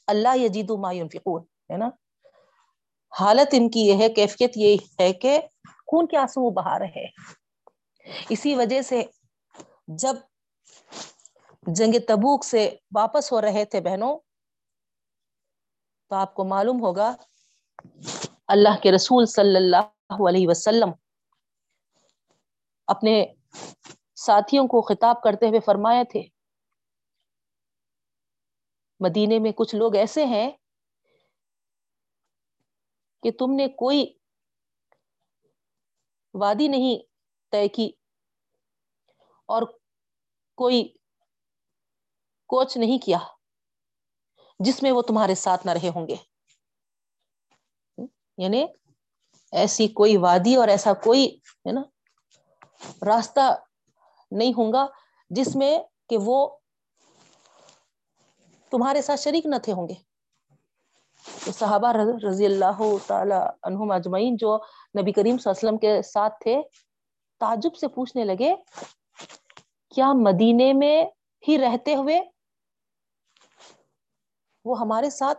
[0.06, 1.88] اللہ یجید ما ينفقون، ہے نا؟
[3.12, 5.38] حالت ان کی یہ ہے، کیفیت یہ ہے کہ
[5.86, 7.06] خون کے آنسو بہا رہے
[8.30, 9.02] اسی وجہ سے
[10.02, 10.16] جب
[11.66, 14.18] جنگ تبوک سے واپس ہو رہے تھے بہنوں،
[16.10, 17.14] تو آپ کو معلوم ہوگا،
[18.54, 20.90] اللہ کے رسول صلی اللہ علیہ وسلم
[22.88, 23.24] اپنے
[24.16, 26.22] ساتھیوں کو خطاب کرتے ہوئے فرمایا تھے،
[29.00, 30.50] مدینے میں کچھ لوگ ایسے ہیں
[33.22, 34.06] کہ تم نے کوئی
[36.34, 36.98] وادی نہیں
[37.52, 37.90] طے کی
[39.48, 39.62] اور
[40.58, 40.88] کوئی
[42.46, 43.18] کوچ نہیں کیا
[44.60, 46.16] جس میں وہ تمہارے ساتھ نہ رہے ہوں گے۔
[48.38, 48.64] یعنی
[49.52, 51.26] ایسی کوئی وادی اور ایسا کوئی،
[51.66, 51.80] ہے نا
[53.06, 53.54] راستہ
[54.30, 54.86] نہیں ہوں گا
[55.30, 56.56] جس میں کہ وہ
[58.70, 59.94] تمہارے ساتھ شریک نہ تھے ہوں گے۔
[61.44, 61.92] تو صحابہ
[62.26, 64.56] رضی اللہ تعالی عنہم اجمعین جو
[65.00, 66.62] نبی کریم صلی اللہ علیہ وسلم کے ساتھ تھے،
[67.38, 68.54] تعجب سے پوچھنے لگے،
[69.94, 71.04] کیا مدینے میں
[71.48, 72.20] ہی رہتے ہوئے
[74.64, 75.38] وہ ہمارے ساتھ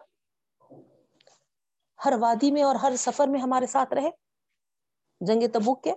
[2.06, 4.10] ہر وادی میں اور ہر سفر میں ہمارے ساتھ رہے؟
[5.22, 5.94] جنگ تبوک کے؟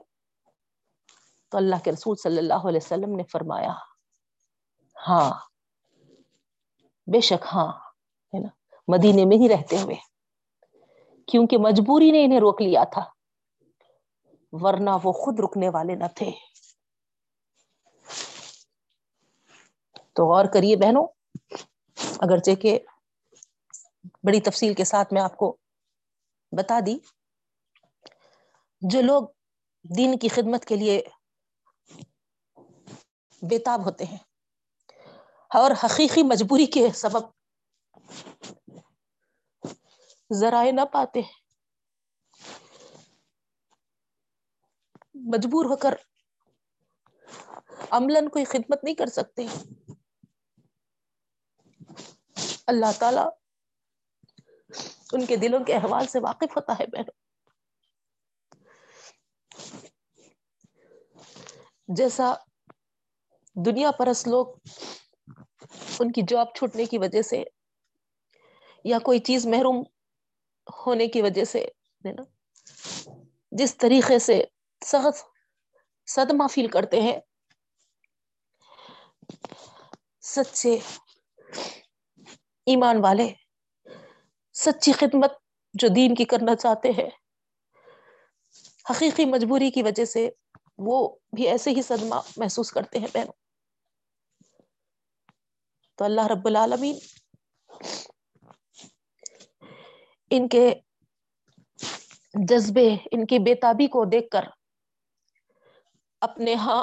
[1.50, 3.72] تو اللہ کے رسول صلی اللہ علیہ وسلم نے فرمایا
[5.08, 5.30] ہاں
[7.06, 7.72] بے شک ہاں
[8.34, 8.48] ہے نا؟
[8.88, 9.94] مدینے میں ہی رہتے ہوئے۔
[11.26, 13.04] کیونکہ مجبوری نے انہیں روک لیا تھا۔
[14.52, 16.30] ورنہ وہ خود رکنے والے نہ تھے۔
[20.12, 21.06] تو غور کریے بہنوں،
[22.18, 22.78] اگرچہ کہ
[24.22, 25.56] بڑی تفصیل کے ساتھ میں آپ کو
[26.52, 26.98] بتا دی،
[28.80, 29.22] جو لوگ
[29.96, 31.02] دین کی خدمت کے لیے
[33.42, 34.18] بےتاب ہوتے ہیں۔
[35.50, 37.22] اور حقیقی مجبوری کے سبب
[40.34, 41.20] ذرائع نہ پاتے۔
[45.14, 45.94] مجبور ہو کر
[47.90, 49.46] عمل کوئی خدمت نہیں کر سکتے۔
[52.66, 53.20] اللہ تعالی
[55.12, 57.02] ان کے دلوں کے احوال سے واقف ہوتا ہے بہن
[61.88, 62.34] جیسا
[63.66, 64.46] دنیا پرس لوگ
[66.00, 67.42] ان کی جاب چھوٹنے کی وجہ سے
[68.84, 69.82] یا کوئی چیز محروم
[70.66, 71.64] ہونے کی وجہ سے
[72.04, 72.22] نا؟
[73.52, 74.42] جس طریقے سے
[74.82, 75.24] سخت
[76.08, 77.18] صدمہ فیل کرتے ہیں،
[80.20, 80.74] سچے
[82.66, 83.28] ایمان والے،
[84.54, 85.32] سچی خدمت
[85.74, 87.08] جو دین کی کرنا چاہتے ہیں،
[88.90, 90.28] حقیقی مجبوری کی وجہ سے
[90.78, 90.96] وہ
[91.36, 93.39] بھی ایسے ہی صدمہ محسوس کرتے ہیں بہنوں۔
[96.00, 96.98] تو اللہ رب العالمین
[100.30, 100.64] ان کے
[102.44, 104.44] جذبے، ان کی بےتابی کو دیکھ کر
[106.22, 106.82] اپنے ہاں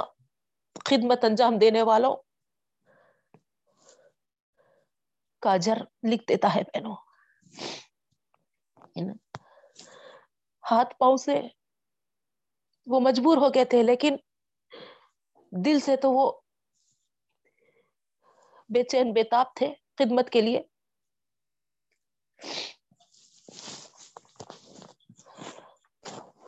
[0.85, 2.15] خدمت انجام دینے والوں
[5.43, 6.95] کاجر لکھ دیتا ہے بہنوں۔
[10.63, 11.35] ہاتھ پاؤں سے
[12.87, 14.15] وہ مجبور ہو گئے تھے لیکن
[15.51, 16.25] دل سے تو وہ
[18.69, 20.61] بے چین بےتاب تھے خدمت کے لیے۔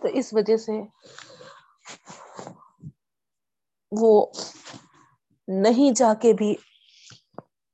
[0.02, 0.72] تو اس وجہ سے
[3.92, 4.12] وہ
[5.48, 6.56] نہیں جا کے بھی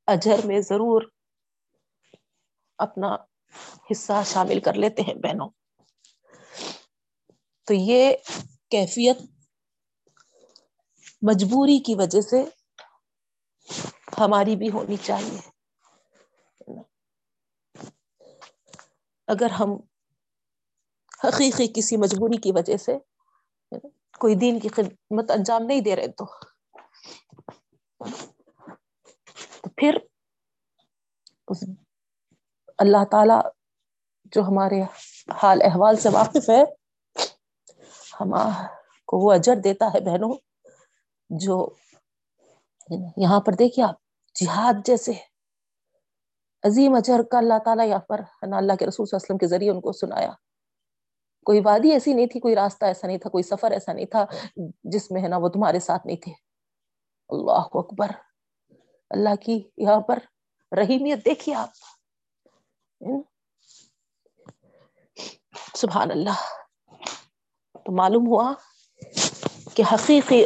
[0.07, 1.01] اجہر میں ضرور
[2.79, 3.15] اپنا
[3.91, 5.49] حصہ شامل کر لیتے ہیں بہنوں۔
[7.67, 8.13] تو یہ
[8.71, 9.17] کیفیت
[11.21, 12.43] مجبوری کی وجہ سے
[14.19, 15.39] ہماری بھی ہونی چاہیے۔
[19.27, 19.75] اگر ہم
[21.23, 22.97] حقیقی کسی مجبوری کی وجہ سے
[24.21, 26.25] کوئی دین کی خدمت انجام نہیں دے رہے تو
[29.63, 29.97] تو پھر
[31.47, 31.63] اس
[32.79, 33.39] اللہ تعالی
[34.33, 34.81] جو ہمارے
[35.43, 36.61] حال احوال سے واقف ہے،
[38.21, 38.31] ہم
[39.05, 40.33] کو وہ اجر دیتا ہے بہنوں
[41.29, 41.57] جو
[43.17, 43.95] یہاں پر دیکھیے آپ۔
[44.35, 45.11] جہاد جیسے
[46.63, 49.91] عظیم اجہر کا اللہ تعالیٰ یہاں پر اللہ کے رسول وسلم کے ذریعے ان کو
[49.91, 50.31] سنایا۔
[51.45, 54.25] کوئی وادی ایسی نہیں تھی، کوئی راستہ ایسا نہیں تھا، کوئی سفر ایسا نہیں تھا
[54.83, 56.31] جس میں ہے نا وہ تمہارے ساتھ نہیں تھے۔
[57.29, 58.11] اللہ اکبر۔
[59.09, 60.19] اللہ کی یہاں پر
[60.77, 61.69] رحیمیت دیکھیے آپ۔
[65.73, 66.65] سبحان اللہ۔
[67.73, 68.53] تو معلوم ہوا
[69.73, 70.45] کہ حقیقی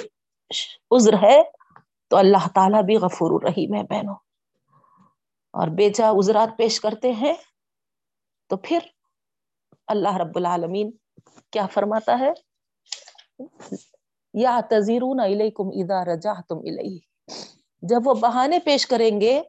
[0.92, 1.59] عذر ہے۔
[2.10, 4.16] تو اللہ تعالیٰ بھی غفور الرحیم ہے بہنوں۔
[5.54, 7.34] اور بیجا عذرات پیش کرتے ہیں
[8.48, 8.80] تو پھر
[9.88, 10.92] اللہ رب العالمین
[11.52, 12.32] کیا فرماتا ہے؟
[14.34, 17.00] یا تذیرون الیکم اذا رجعتم الیہ۔
[17.82, 19.42] جب وہ بہانے پیش کریں گے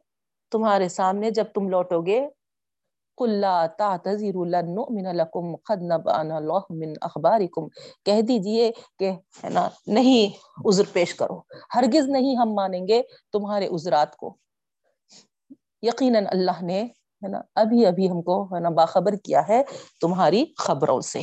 [0.51, 2.27] تمہارے سامنے جب تم لوٹو گے
[8.05, 9.11] کہہ دیجیے کہ
[9.43, 11.39] ہے نا، نہیں، عذر پیش کرو۔
[11.75, 13.01] ہرگز نہیں ہم مانیں گے
[13.33, 14.37] تمہارے عذرات کو۔
[15.81, 16.83] یقیناً اللہ نے
[17.23, 19.63] ہے نا، ابھی ابھی ہم کو ہے نا باخبر کیا ہے
[20.01, 21.21] تمہاری خبروں سے۔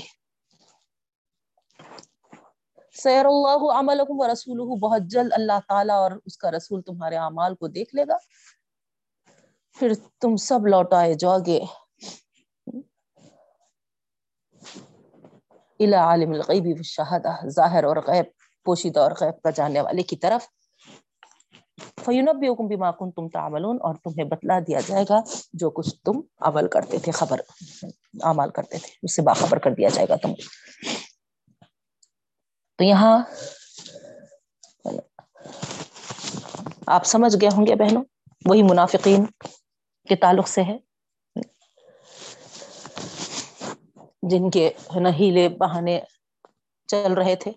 [3.03, 7.55] سیر اللہ عملکم و رسول بہت جلد اللہ تعالیٰ اور اس کا رسول تمہارے اعمال
[7.55, 8.16] کو دیکھ لے گا۔
[9.78, 11.60] پھر تم سب لوٹائے جاؤ گے۔
[15.94, 18.24] عالم الغیب والشہادہ ظاہر اور غیب،
[18.64, 20.44] پوشیدہ اور غیب کا جاننے والے کی طرف۔
[22.04, 25.20] فَيُنَبِّئُكُمْ بِمَا كُنْتُمْ تَعْمَلُونَ اور تمہیں بتلا دیا جائے گا
[25.52, 27.40] جو کچھ تم عمل کرتے تھے، خبر
[28.22, 30.32] عمل کرتے تھے، اس سے باخبر کر دیا جائے گا تم
[32.76, 33.18] تو یہاں
[36.86, 38.04] آپ سمجھ گئے ہوں گے بہنوں؟
[38.46, 39.26] وہی منافقین۔
[40.09, 40.79] کے تعلق سے ہے۔
[44.23, 46.01] جن کے نا ہیلے بہانے
[46.87, 47.53] چل رہے تھے۔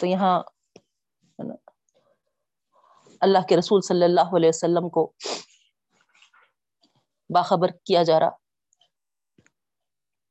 [0.00, 0.42] تو یہاں
[3.20, 5.12] اللہ کے رسول صلی اللہ علیہ وسلم کو
[7.30, 8.30] باخبر کیا جا رہا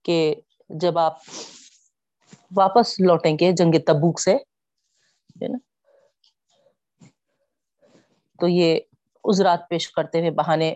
[0.04, 0.36] کہ
[0.70, 1.18] جب آپ
[2.56, 4.38] واپس لوٹیں گے جنگ تبوک سے
[8.40, 8.80] تو یہ
[9.24, 10.76] عذرات پیش کرتے ہوئے بہانے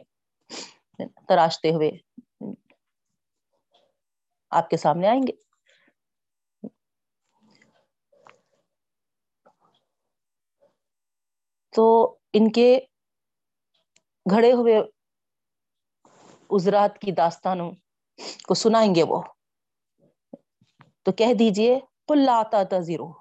[1.08, 1.92] تراشتے ہوئے
[4.50, 5.32] آپ کے سامنے آئیں گے۔
[11.76, 12.80] تو ان کے
[14.32, 14.80] گھڑے ہوئے
[16.50, 17.72] عذرات کی داستانوں
[18.48, 19.22] کو سنائیں گے وہ۔
[21.04, 23.12] تو کہہ دیجیے کل آتا تذیرو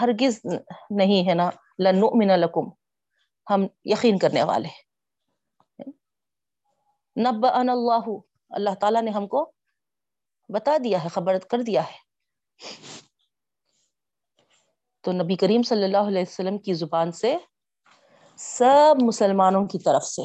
[0.00, 0.40] ہرگز
[0.90, 2.70] نہیں ہے نا۔ لنؤمن لکم،
[3.50, 4.68] ہم یقین کرنے والے
[7.20, 8.08] نب ان اللہ
[8.50, 9.52] اللہ تعالیٰ نے ہم کو
[10.48, 12.06] بتا دیا ہے، خبر کر دیا ہے۔
[15.00, 17.36] تو نبی کریم صلی اللہ علیہ وسلم کی زبان سے،
[18.36, 20.22] سب مسلمانوں کی طرف سے۔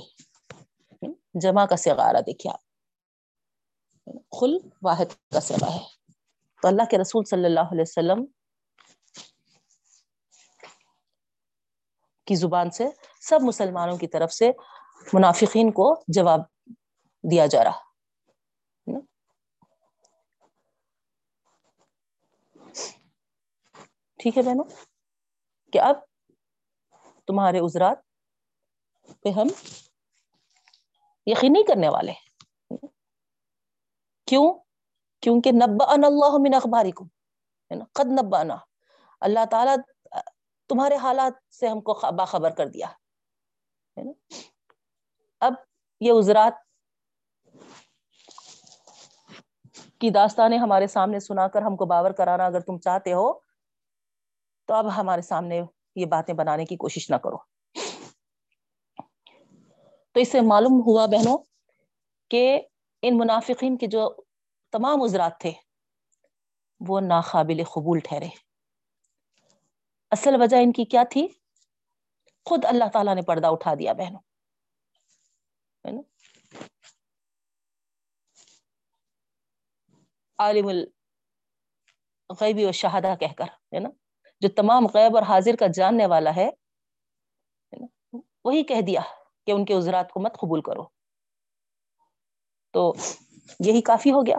[1.33, 2.59] جمع کا سگارہ دیکھیے آپ۔
[4.39, 5.85] خل واحد کا سگا ہے۔
[6.61, 8.25] تو اللہ کے رسول صلی اللہ علیہ وسلم
[12.25, 12.87] کی زبان سے،
[13.21, 14.51] سب مسلمانوں کی طرف سے
[15.13, 16.39] منافقین کو جواب
[17.31, 17.91] دیا جا رہا۔
[24.17, 24.63] ٹھیک ہے بہنوں؟
[25.71, 25.95] کہ اب
[27.27, 27.97] تمہارے عذرات
[29.21, 29.47] پہ ہم
[31.25, 32.13] یقین نہیں کرنے والے۔
[34.25, 34.53] کیوں؟
[35.19, 37.05] کیونکہ نبا اللہ من اخبارکم
[37.69, 38.55] یعنی قد نبانا
[39.21, 39.75] اللہ تعالیٰ
[40.71, 42.87] تمہارے حالات سے ہم کو باخبر کر دیا
[45.41, 45.53] اب
[46.01, 46.53] یہ عذرات
[49.99, 53.39] کی داستانیں ہمارے سامنے سنا کر ہم کو باور کرانا اگر تم چاہتے ہو،
[54.65, 55.61] تو اب ہمارے سامنے
[55.95, 57.37] یہ باتیں بنانے کی کوشش نہ کرو۔
[60.11, 61.37] تو اس سے معلوم ہوا بہنوں
[62.29, 62.61] کہ
[63.01, 64.09] ان منافقین کے جو
[64.71, 65.51] تمام عذرات تھے،
[66.87, 68.50] وہ ناقابل قبول ٹھہرے۔
[70.11, 71.27] اصل وجہ ان کی کیا تھی؟
[72.45, 74.19] خود اللہ تعالیٰ نے پردہ اٹھا دیا بہنوں۔
[80.37, 83.89] عالم الغیبی و شہادہ کہہ کر، ہے نا؟
[84.39, 86.49] جو تمام غیب اور حاضر کا جاننے والا ہے
[88.45, 89.01] وہی کہہ دیا
[89.45, 90.83] کہ ان کے عذرات کو مت قبول کرو۔
[92.71, 92.93] تو
[93.59, 94.37] یہی کافی ہو گیا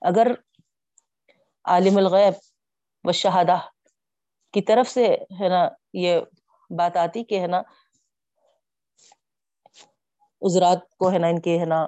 [0.00, 0.26] اگر
[1.64, 2.53] عالم الغیب
[3.04, 3.56] و شہادہ
[4.52, 5.06] کی طرف سے
[5.40, 6.20] ہے نا یہ
[6.78, 7.58] بات آتی کہ ہے نا
[10.42, 11.86] عذرات کو ہے نا ان کے ہے نا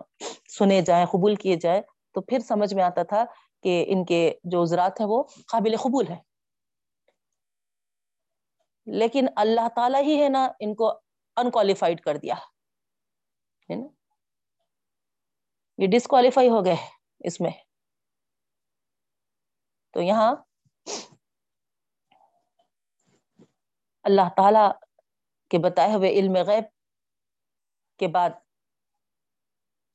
[0.59, 3.25] سنے جائیں، قبول کیے جائے تو پھر سمجھ میں آتا تھا
[3.63, 6.17] کہ ان کے جو عذرات ہیں وہ قابل قبول ہے
[8.87, 11.01] لیکن اللہ تعالیٰ ہی ہے نا ان کو
[11.37, 12.35] انکوالیفائڈ کر دیا۔
[13.71, 13.87] ہے نا؟
[15.79, 16.77] یہ ڈسکوالیفائی ہو گئے
[17.21, 17.51] اس میں۔
[19.93, 20.35] تو یہاں
[24.05, 24.67] اللہ تعالی
[25.51, 26.65] کے بتائے ہوئے علم غیب
[27.99, 28.31] کے بعد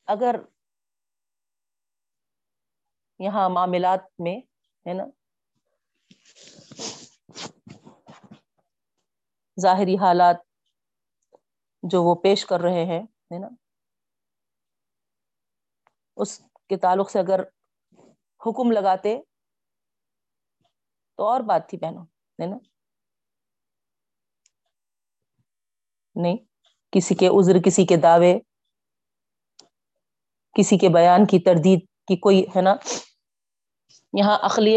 [0.05, 0.35] اگر
[3.19, 4.35] یہاں معاملات میں،
[4.85, 5.03] ہے نا،
[9.61, 10.35] ظاہری حالات
[11.83, 13.47] جو وہ پیش کر رہے ہیں، ہے نا،
[16.15, 17.39] اس کے تعلق سے اگر
[18.41, 19.17] حکم لگاتے
[21.22, 22.05] تو اور بات تھی بہنوں،
[22.39, 22.57] ہے نا؟
[26.15, 26.38] نہیں،
[26.93, 28.34] کسی کے عذر، کسی کے دعوے،
[30.55, 32.74] کسی کے بیان کی تردید کی کوئی، ہے نا؟
[34.13, 34.74] یہاں عقلی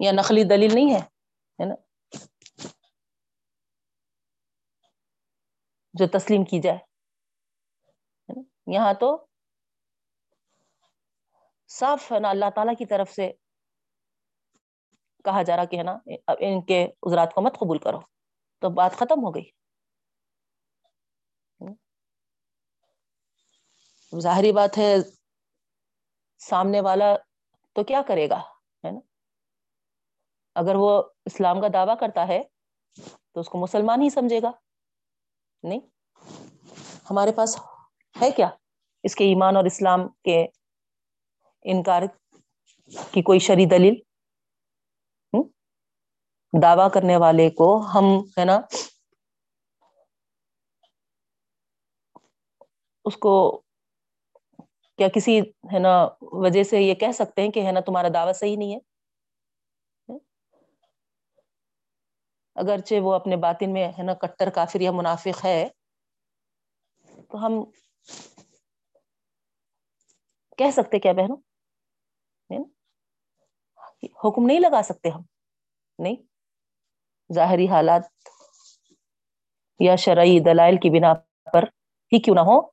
[0.00, 1.74] یا نقلی دلیل نہیں ہے نا؟
[5.94, 6.78] جو تسلیم کی جائے
[8.74, 9.08] یہاں تو
[11.70, 13.30] صاف ہے نا، اللہ تعالی کی طرف سے
[15.24, 15.98] کہا جا رہا کہ ہے نا،
[16.38, 18.00] ان کے عذرات کو مت قبول کرو۔
[18.58, 19.44] تو بات ختم ہو گئی۔
[24.18, 24.96] ظاہری بات ہے،
[26.38, 27.16] سامنے والا
[27.72, 28.40] تو کیا کرے گا؟
[28.84, 29.00] ہے نا؟
[30.54, 32.42] اگر وہ اسلام کا دعویٰ کرتا ہے
[33.32, 34.50] تو اس کو مسلمان ہی سمجھے گا۔
[35.62, 35.80] نہیں؟
[37.10, 37.58] ہمارے پاس
[38.20, 38.50] ہے کیا؟
[39.02, 40.46] اس کے ایمان اور اسلام کے
[41.62, 42.02] انکار
[43.10, 44.09] کی کوئی شری دلیل؟
[46.52, 48.04] دعوی کرنے والے کو ہم
[48.38, 48.60] ہے نا
[53.04, 53.32] اس کو
[54.98, 55.40] کیا کسی
[55.72, 55.92] ہے نا
[56.22, 58.78] وجہ سے یہ کہہ سکتے ہیں کہ ہے نا تمہارا دعویٰ صحیح نہیں ہے؟
[62.56, 65.68] اگرچہ وہ اپنے باطن میں ہے نا کٹر کافر یا منافق ہے،
[67.30, 67.62] تو ہم
[70.58, 71.36] کہہ سکتے کیا بہنوں؟
[74.24, 75.22] حکم نہیں لگا سکتے ہم،
[75.98, 76.16] نہیں؟
[77.34, 78.02] ظاہری حالات
[79.80, 81.14] یا شرعی دلائل کی بنا
[81.52, 81.62] پر
[82.12, 82.70] ہی کیوں نہ ہو؟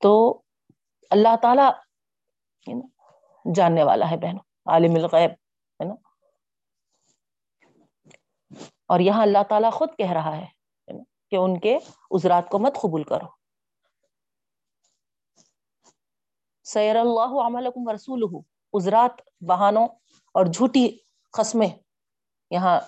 [0.00, 0.42] تو
[1.10, 1.62] اللہ تعالی
[3.54, 5.30] جاننے والا ہے بہنوں، عالم الغیب،
[5.80, 5.94] ہے نا؟
[8.86, 10.46] اور یہاں اللہ تعالیٰ خود کہہ رہا ہے
[11.30, 11.78] کہ ان کے
[12.10, 13.37] عذرات کو مت قبول کرو۔
[16.68, 18.22] سیر اللہ عملکم رسول
[18.72, 19.86] عذرات بہانوں
[20.34, 20.98] اور جھوٹی
[21.32, 21.68] قسمیں۔
[22.50, 22.80] یہاں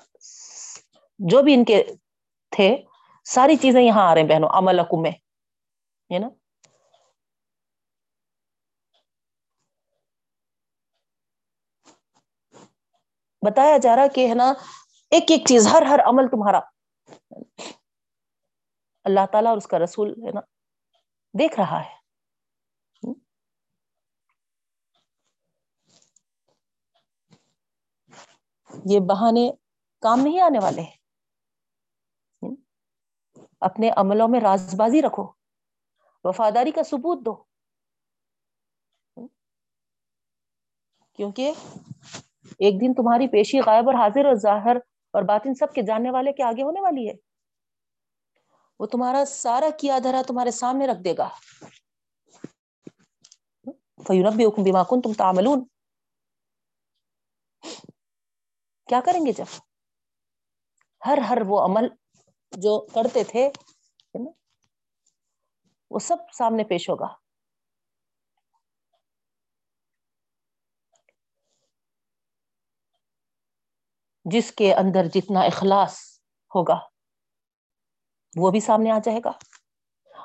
[1.18, 1.84] جو بھی ان کے
[2.50, 2.76] تھے،
[3.24, 5.10] ساری چیزیں یہاں آ رہے ہیں بہنوں عمل میں،
[6.10, 6.28] ہے نا؟
[13.46, 14.52] بتایا جا رہا کہ ہے نا،
[15.10, 16.60] ایک ایک چیز، ہر ہر عمل تمہارا۔
[19.04, 20.40] اللہ تعالیٰ اور اس کا رسول ہے نا،
[21.38, 21.99] دیکھ رہا ہے۔
[28.84, 29.50] یہ بہانے
[30.00, 30.96] کام نہیں آنے والے ہیں۔
[33.60, 35.32] اپنے عملوں میں راز بازی رکھو،
[36.24, 37.44] وفاداری کا ثبوت دو۔
[41.12, 41.52] کیونکہ
[42.58, 44.76] ایک دن تمہاری پیشی غائب اور حاضر اور ظاہر
[45.12, 47.14] اور باطن سب کے جاننے والے کے آگے ہونے والی ہے۔
[48.78, 51.28] وہ تمہارا سارا کیا دھرا تمہارے سامنے رکھ دے گا۔
[54.06, 55.60] فَيُنَبِّئُكُمْ بِمَا كُنْتُمْ تَعْمَلُونَ۔
[58.90, 59.44] کیا کریں گے جب
[61.06, 61.88] ہر ہر وہ عمل
[62.50, 63.50] جو کرتے تھے
[65.90, 67.06] وہ سب سامنے پیش ہوگا۔
[74.24, 75.98] جس کے اندر جتنا اخلاص
[76.54, 76.78] ہوگا،
[78.36, 79.30] وہ بھی سامنے آ جائے گا۔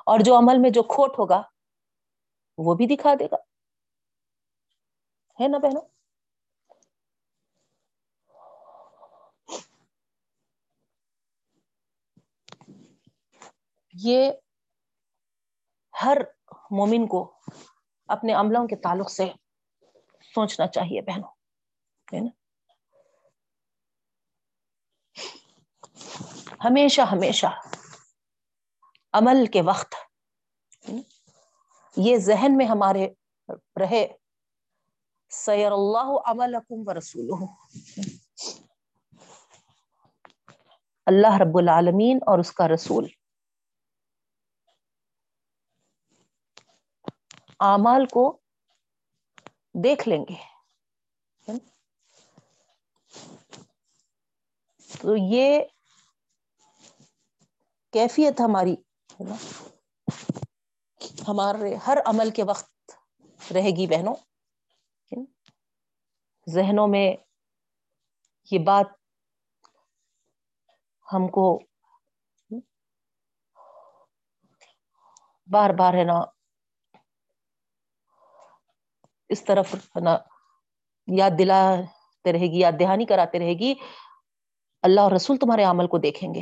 [0.05, 1.41] اور جو عمل میں جو کھوٹ ہوگا،
[2.57, 3.37] وہ بھی دکھا دے گا۔
[5.43, 5.94] ہے نا بہنوں؟
[13.95, 14.31] یہ
[15.93, 16.17] ہر
[16.71, 17.21] مومن کو
[18.09, 19.27] اپنے عملوں کے تعلق سے
[20.35, 21.29] سوچنا چاہیے بہنوں،
[22.07, 22.29] ہے نا؟
[26.65, 27.47] ہمیشہ ہمیشہ
[29.13, 29.95] عمل کے وقت
[31.97, 33.07] یہ ذہن میں ہمارے
[33.79, 34.05] رہے،
[35.31, 37.29] سیر اللہ عمل و رسول
[41.07, 43.07] اللہ رب العالمین اور اس کا رسول
[47.59, 48.37] اعمال کو
[49.73, 50.55] دیکھ لیں گے۔
[55.01, 55.59] تو یہ
[57.93, 58.75] کیفیت ہماری
[61.27, 62.91] ہمارے ہر عمل کے وقت
[63.53, 64.15] رہے گی بہنوں۔
[66.49, 67.15] ذہنوں میں
[68.51, 68.85] یہ بات
[71.13, 71.59] ہم کو
[75.51, 76.34] بار بار ہے نا۔
[79.35, 79.75] اس طرف
[81.17, 83.73] یاد دلاتے رہے گی، یاد دہانی کراتے رہے گی،
[84.81, 86.41] اللہ اور رسول تمہارے عمل کو دیکھیں گے۔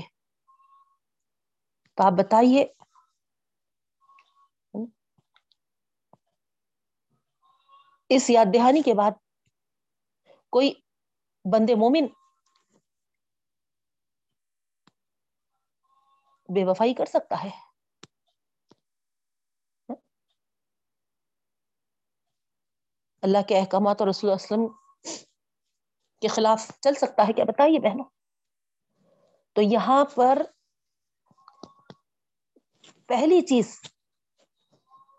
[1.93, 2.65] تو آپ بتائیے۔
[8.09, 9.11] اس یاد دہانی کے بعد
[10.49, 10.73] کوئی
[11.45, 12.05] بندے مومن
[16.49, 17.72] بے وفائی کر سکتا ہے؟
[23.24, 24.67] اللہ کے احکامات اور رسول وسلم
[26.21, 28.05] کے خلاف چل سکتا ہے کیا؟ بتائیے بہنوں۔
[29.55, 30.41] تو یہاں پر
[33.07, 33.80] پہلی چیز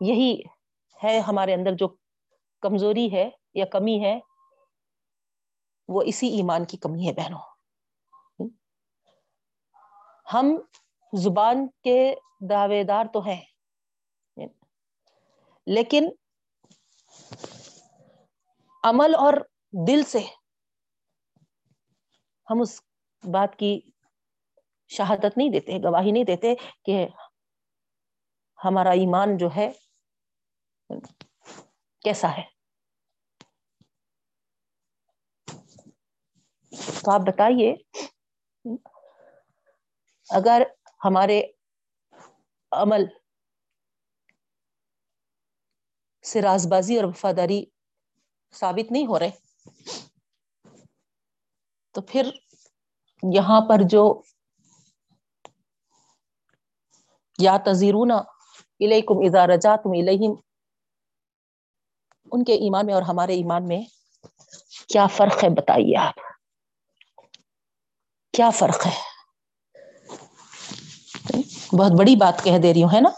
[0.00, 0.42] یہی
[1.04, 1.88] ہے ہمارے اندر جو
[2.62, 4.18] کمزوری ہے یا کمی ہے،
[5.88, 7.42] وہ اسی ایمان کی کمی ہے بہنوں۔
[10.32, 10.46] ہم
[11.12, 12.14] زبان کے
[12.50, 13.40] دعوے دار تو ہیں،
[15.66, 16.08] لیکن
[18.84, 19.34] عمل اور
[19.88, 20.18] دل سے
[22.50, 22.80] ہم اس
[23.24, 23.80] بات کی
[24.88, 26.54] شہادت نہیں دیتے، گواہی نہیں دیتے
[26.84, 27.06] کہ
[28.64, 29.72] ہمارا ایمان جو ہے
[32.04, 32.42] کیسا ہے۔
[37.04, 37.74] تو آپ بتائیے،
[40.30, 40.62] اگر
[41.04, 41.42] ہمارے
[42.72, 43.04] عمل
[46.24, 47.64] سے راز بازی اور وفاداری
[48.54, 49.30] ثابت نہیں ہو رہے۔
[51.90, 52.30] تو پھر
[53.34, 54.22] یہاں پر جو
[57.38, 60.34] یا تزیرون الیکم اذا رجعتم الیہم،
[62.32, 63.82] ان کے ایمان میں اور ہمارے ایمان میں
[64.88, 66.14] کیا فرق ہے بتائیے آپ؟
[68.32, 69.00] کیا فرق ہے؟
[71.78, 73.10] بہت بڑی بات کہہ دے رہی ہوں، ہے نا؟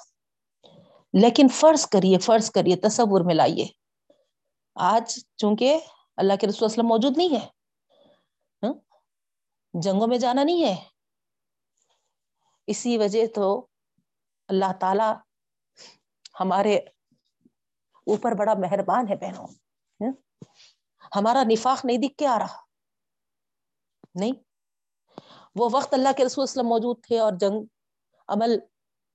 [1.12, 3.85] لیکن فرض کریے فرض کریے، تصور میں لائیے۔
[4.76, 5.80] آج چونکہ
[6.16, 7.48] اللہ کے رسول اسلم موجود نہیں ہے
[8.62, 8.72] ہاں؟
[9.74, 10.84] جنگوں میں جانا نہیں ہے۔
[12.66, 13.66] اسی وجہ تو
[14.48, 15.12] اللہ تعالی
[16.40, 16.76] ہمارے
[18.06, 19.46] اوپر بڑا مہربان ہے بہنوں۔
[20.00, 20.12] ہاں؟
[21.16, 22.60] ہمارا نفاق نہیں دکھ کے آ رہا۔
[24.14, 24.32] نہیں۔
[25.54, 27.64] وہ وقت اللہ کے رسول اسلم موجود تھے اور جنگ
[28.28, 28.58] عمل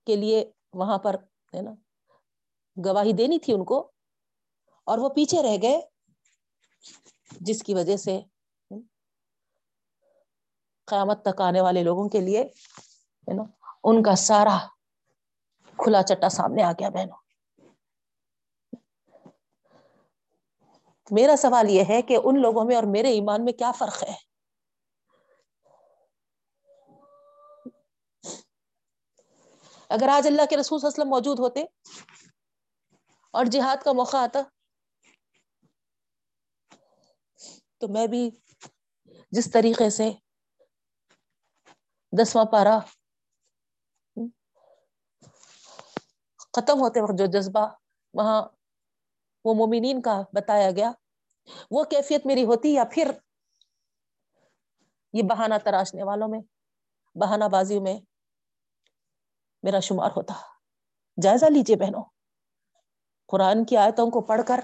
[0.05, 1.13] کے لیے وہاں پر،
[1.55, 1.71] ہے نا،
[2.85, 3.91] گواہی دینی تھی ان کو۔
[4.91, 5.79] اور وہ پیچھے رہ گئے،
[7.41, 8.19] جس کی وجہ سے
[10.87, 12.41] قیامت تک آنے والے لوگوں کے لیے
[13.83, 14.57] ان کا سارا
[15.79, 17.19] کھلا چٹا سامنے آ گیا، بہنوں۔
[21.11, 24.13] میرا سوال یہ ہے کہ ان لوگوں میں اور میرے ایمان میں کیا فرق ہے؟
[29.89, 31.63] اگر آج اللہ کے رسول صلی اللہ علیہ وسلم موجود ہوتے
[33.33, 34.41] اور جہاد کا موقع آتا
[37.81, 38.29] تو میں بھی
[39.31, 40.11] جس طریقے سے
[42.13, 42.79] دسواں پارا
[46.53, 47.67] ختم ہوتے وقت جو جذبہ
[48.13, 48.41] وہاں
[49.45, 50.91] وہ مومنین کا بتایا گیا،
[51.71, 53.11] وہ کیفیت میری ہوتی یا پھر
[55.13, 56.39] یہ بہانہ تراشنے والوں میں،
[57.15, 57.99] بہانہ بازیوں میں
[59.63, 60.33] میرا شمار ہوتا۔
[61.21, 62.03] جائزہ لیجیے بہنوں،
[63.25, 64.59] قرآن کی آیتوں کو پڑھ کر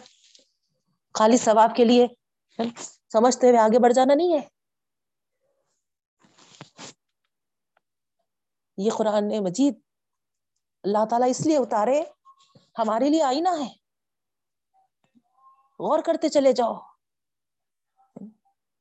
[1.14, 2.08] خالی ثواب کے لیے۔
[3.10, 4.48] سمجھتے ہوئے آگے بڑھ جانا نہیں ہے؟
[8.78, 9.80] یہ قرآن مجید
[10.84, 12.04] اللہ تعالیٰ اس لیے اتارے،
[12.80, 13.88] ہمارے لیے آئینہ ہے۔
[15.80, 16.74] غور کرتے چلے جاؤ۔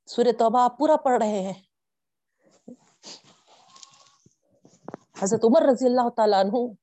[0.06, 1.62] سورہ توبہ آپ پورا پڑھ رہے ہیں۔
[5.22, 6.74] حضرت عمر رضی اللہ تعالیٰ عنہ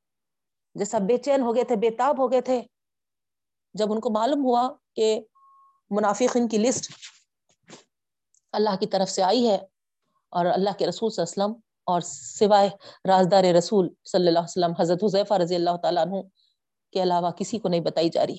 [0.76, 2.64] جیسا بے چین ہو گئے تھے بےتاب ہو گئے تھے۔
[3.74, 5.22] جب ان کو معلوم ہوا کہ
[5.90, 6.92] منافقین کی لسٹ
[8.54, 9.58] اللہ کی طرف سے آئی ہے
[10.30, 12.70] اور اللہ کے رسول صلی اللہ علیہ وسلم اور سوائے
[13.08, 16.16] رازدار رسول صلی اللہ علیہ وسلم، حضرت حضیفہ رضی اللہ تعالیٰ عنہ
[16.92, 18.38] کے علاوہ کسی کو نہیں بتائی جا رہی۔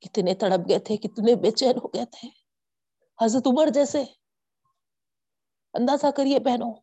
[0.00, 2.28] کتنے تڑپ گئے تھے، کتنے بے چین ہو گئے تھے۔
[3.24, 4.04] حضرت عمر جیسے۔
[5.74, 6.74] اندازہ کریے بہنوں،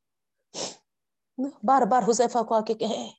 [1.64, 3.12] بار بار حذیفہ کو آ کے کہیں۔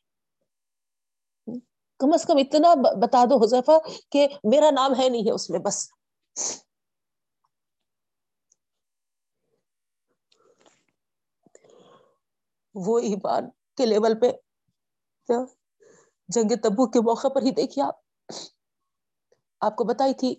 [1.98, 3.72] کم از کم اتنا بتا دو حذیفہ
[4.10, 5.88] کہ میرا نام ہے نہیں ہے اس میں بس۔
[12.86, 13.48] وہ ایمان
[13.78, 14.30] کے لیول پہ
[16.28, 17.96] جنگ تبو کے موقع پر ہی دیکھیے آپ۔
[19.60, 20.34] آپ کو بتائی تھی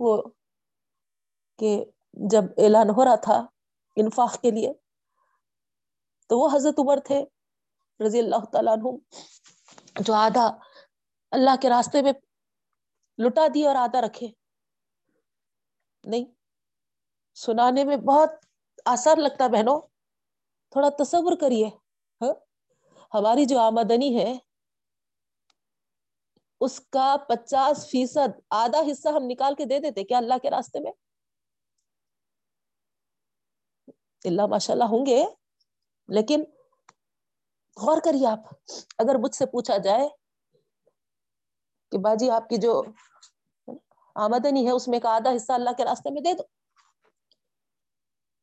[0.00, 0.16] وہ
[1.58, 1.84] کہ
[2.30, 3.36] جب اعلان ہو رہا تھا
[3.96, 4.72] انفاق کے لیے،
[6.30, 7.22] تو وہ حضرت عمر تھے
[8.00, 8.96] رضی اللہ تعالیٰ عنہ،
[10.00, 10.46] جو آدھا
[11.32, 12.12] اللہ کے راستے میں
[13.18, 14.28] لٹا دیا اور آدھا رکھے۔
[16.04, 16.24] نہیں،
[17.36, 18.30] سنانے میں بہت
[18.84, 19.80] آسان لگتا بہنوں۔
[20.70, 21.66] تھوڑا تصور کریے
[22.20, 22.34] ہاں؟
[23.14, 24.34] ہماری جو آمدنی ہے،
[26.60, 30.80] اس کا پچاس فیصد آدھا حصہ ہم نکال کے دے دیتے، کیا اللہ کے راستے
[30.80, 30.92] میں؟
[34.24, 35.24] اللہ ماشاء اللہ ہوں گے،
[36.08, 36.44] لیکن
[37.76, 38.40] غور کریے آپ،
[38.98, 40.08] اگر مجھ سے پوچھا جائے
[41.90, 42.82] کہ باجی آپ کی جو
[44.14, 46.42] آمدنی ہے، اس میں ایک آدھا حصہ اللہ کے راستے میں دے دو۔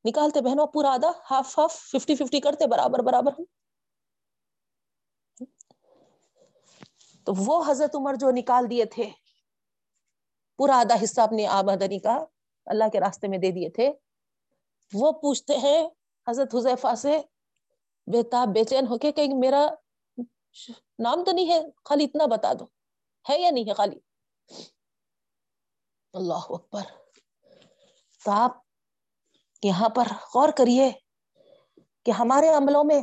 [0.05, 3.43] نکالتے بہنوں، پورا آدھا ہاف ہاف ففٹی ففٹی کرتے، برابر برابر۔ ہم
[7.25, 9.09] تو وہ حضرت عمر جو نکال دیے تھے،
[10.57, 12.25] پورا آدھا حصہ اپنی آمدنی کا
[12.67, 13.91] اللہ کے راستے میں دے دیے تھے۔
[14.93, 15.87] وہ پوچھتے ہیں
[16.27, 17.21] حضرت حضیفہ سے
[18.07, 19.67] بےتاب بے چین ہو کے کہیں میرا
[20.99, 22.65] نام تو نہیں ہے؟ خالی اتنا بتا دو۔
[23.25, 23.99] ہے یا نہیں ہے خالی؟
[26.13, 26.85] اللہ اکبر۔
[28.25, 28.57] تو آپ
[29.63, 30.03] یہاں پر
[30.35, 30.91] غور کریے
[32.05, 33.01] کہ ہمارے عملوں میں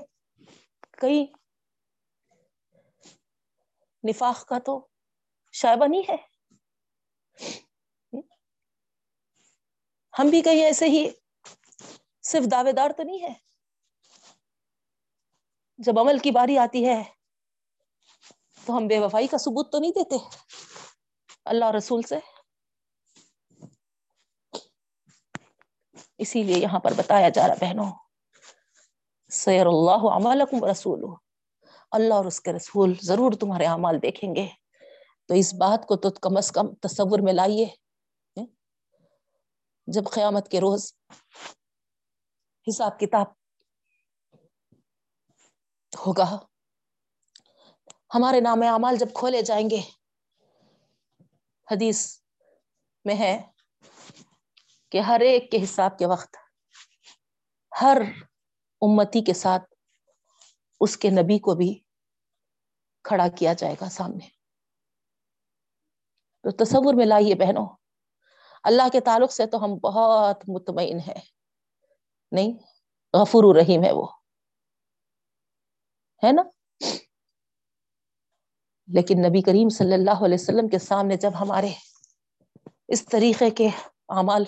[0.91, 1.27] کئی
[4.09, 4.89] نفاق کا تو
[5.53, 6.17] شائبہ نہیں ہے۔
[10.19, 11.11] ہم بھی کہیں ایسے ہی
[12.23, 13.33] صرف دعوے دار تو نہیں ہے۔
[15.79, 17.03] جب عمل کی باری آتی ہے
[18.65, 20.17] تو ہم بے وفائی کا ثبوت تو نہیں دیتے۔
[21.45, 22.38] اللہ رسول سے
[26.19, 27.93] اسی لیے یہاں پر بتایا جا رہا بہنوں،
[29.31, 31.05] سیر اللہ عمالکم رسول
[31.91, 34.49] اللہ اور اس کے رسول ضرور تمہارے اعمال دیکھیں گے۔
[35.27, 37.67] تو اس بات کو تو کم از کم تصور میں لائیے۔
[39.87, 40.93] جب قیامت کے روز
[42.69, 43.27] حساب کتاب
[46.07, 46.39] ہوگا،
[48.15, 49.81] ہمارے نام اعمال جب کھولے جائیں گے،
[51.71, 52.21] حدیث
[53.05, 53.41] میں ہے
[54.91, 56.37] کہ ہر ایک کے حساب کے وقت،
[57.81, 58.03] ہر
[58.81, 59.75] امتی کے ساتھ
[60.81, 61.83] اس کے نبی کو بھی
[63.05, 64.29] کھڑا کیا جائے گا سامنے۔
[66.43, 67.67] تو تصور میں لائیے بہنوں،
[68.63, 71.21] اللہ کے تعلق سے تو ہم بہت مطمئن ہیں۔
[72.33, 72.53] نہیں،
[73.13, 74.07] غفور الرحیم ہے وہ۔
[76.27, 76.43] ہے نا؟
[78.95, 81.69] لیکن نبی کریم صلی اللہ علیہ وسلم کے سامنے جب ہمارے
[82.89, 83.69] اس طریقے کے
[84.09, 84.45] اعمال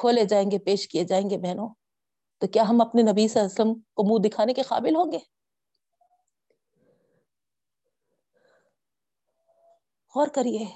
[0.00, 1.68] کھولے جائیں گے، پیش کیے جائیں گے بہنوں۔
[2.38, 5.12] تو کیا ہم اپنے نبی صلی اللہ علیہ وسلم کو منہ دکھانے کے قابل ہوں
[5.12, 5.18] گے؟
[10.14, 10.66] غور کریے،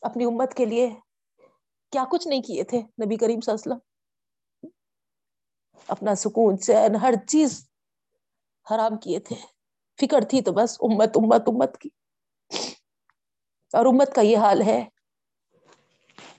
[0.00, 0.90] اپنی امت کے لیے
[1.92, 3.78] کیا کچھ نہیں کیے تھے نبی کریم صلی اللہ علیہ وسلم؟
[5.88, 7.70] اپنا سکون، چین، ہر چیز
[8.70, 9.36] حرام کیے تھے۔
[10.00, 11.88] فکر تھی تو بس امت امت امت کی۔
[13.72, 14.88] اور امت کا یہ حال ہے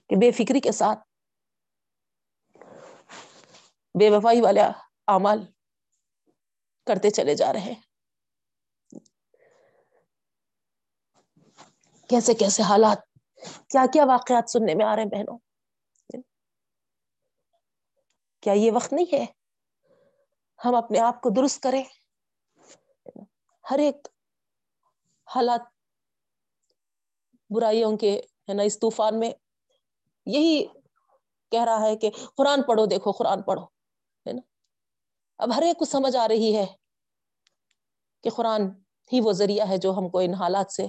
[0.10, 1.09] کہ بے فکری کے ساتھ
[4.00, 4.62] بے وفائی والے
[5.08, 5.46] اعمال
[6.86, 7.82] کرتے چلے جا رہے ہیں۔
[12.10, 12.98] کیسے کیسے حالات،
[13.70, 15.38] کیا کیا واقعات سننے میں آ رہے ہیں بہنوں؟
[18.42, 19.26] کیا یہ وقت نہیں ہے؟
[20.66, 21.84] ہم اپنے آپ کو درست کریں۔
[23.72, 24.08] ہر ایک
[25.36, 25.62] حالات
[27.50, 29.32] برائیوں کے، ہے نا، اس طوفان میں
[30.26, 30.68] یہی
[31.52, 33.79] کہہ رہا ہے کہ قرآن پڑھو، دیکھو قرآن پڑھو۔
[35.40, 36.66] اب ہر ایک کو سمجھ آ رہی ہے
[38.24, 38.62] کہ قرآن
[39.14, 40.88] ہی وہ ذریعہ ہے جو ہم کو ان حالات سے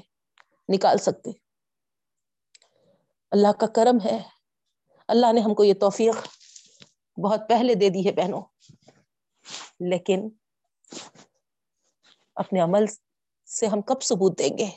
[0.68, 1.30] نکال سکتے۔
[3.30, 4.22] اللہ کا کرم ہے۔
[5.08, 6.16] اللہ نے ہم کو یہ توفیق
[7.18, 8.42] بہت پہلے دے دی ہے بہنوں۔
[9.80, 10.28] لیکن
[12.34, 12.84] اپنے عمل
[13.46, 14.70] سے ہم کب ثبوت دیں گے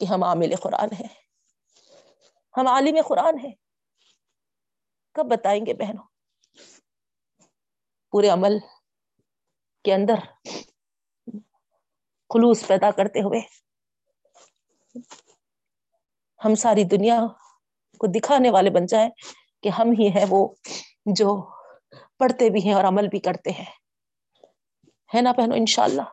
[0.00, 1.08] کہ ہم عامل قرآن ہیں؟
[2.56, 3.54] ہم عالم قرآن ہیں۔
[5.12, 6.11] کب بتائیں گے بہنوں؟
[8.12, 8.58] پورے عمل
[9.84, 10.14] کے اندر
[12.30, 13.40] خلوص پیدا کرتے ہوئے
[16.44, 17.20] ہم ساری دنیا
[17.98, 19.10] کو دکھانے والے بن جائیں
[19.62, 20.54] کہ ہم ہی ہیں وہ
[21.06, 21.50] جو
[22.18, 23.64] پڑھتے بھی ہیں اور عمل بھی کرتے ہیں۔
[25.14, 26.08] ہے نا پہنو انشاء اللہ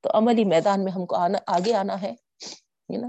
[0.00, 2.12] تو عملی میدان میں ہم کو آنا، آگے آنا ہے
[2.88, 3.08] نا؟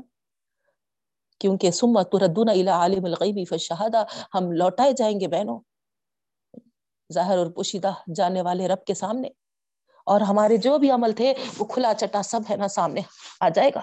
[1.40, 4.04] کیونکہ سمت ردون عالم الغیبی فشہادہ
[4.34, 5.60] ہم لوٹائے جائیں گے بہنوں۔
[7.12, 9.30] ظاہر اور پوشیدہ جانے والے رب کے سامنے۔
[10.06, 13.02] اور ہمارے جو بھی عمل تھے، وہ کھلا چٹا سب ہے نا سامنے
[13.40, 13.82] آ جائے گا۔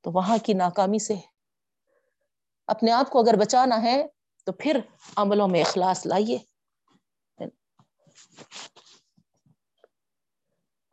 [0.00, 1.14] تو وہاں کی ناکامی سے
[2.66, 4.06] اپنے آپ کو اگر بچانا ہے،
[4.46, 4.80] تو پھر
[5.16, 6.38] عملوں میں اخلاص لائیے۔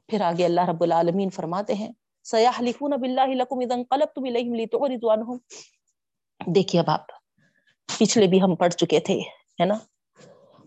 [0.07, 1.91] پھر آگے اللہ رب العالمین فرماتے ہیں
[2.23, 3.21] سیاح لکھون اب اللہ
[6.55, 7.20] دیکھیے اب آپ۔
[7.99, 9.19] پچھلے بھی ہم پڑھ چکے تھے،
[9.61, 9.73] ہے نا؟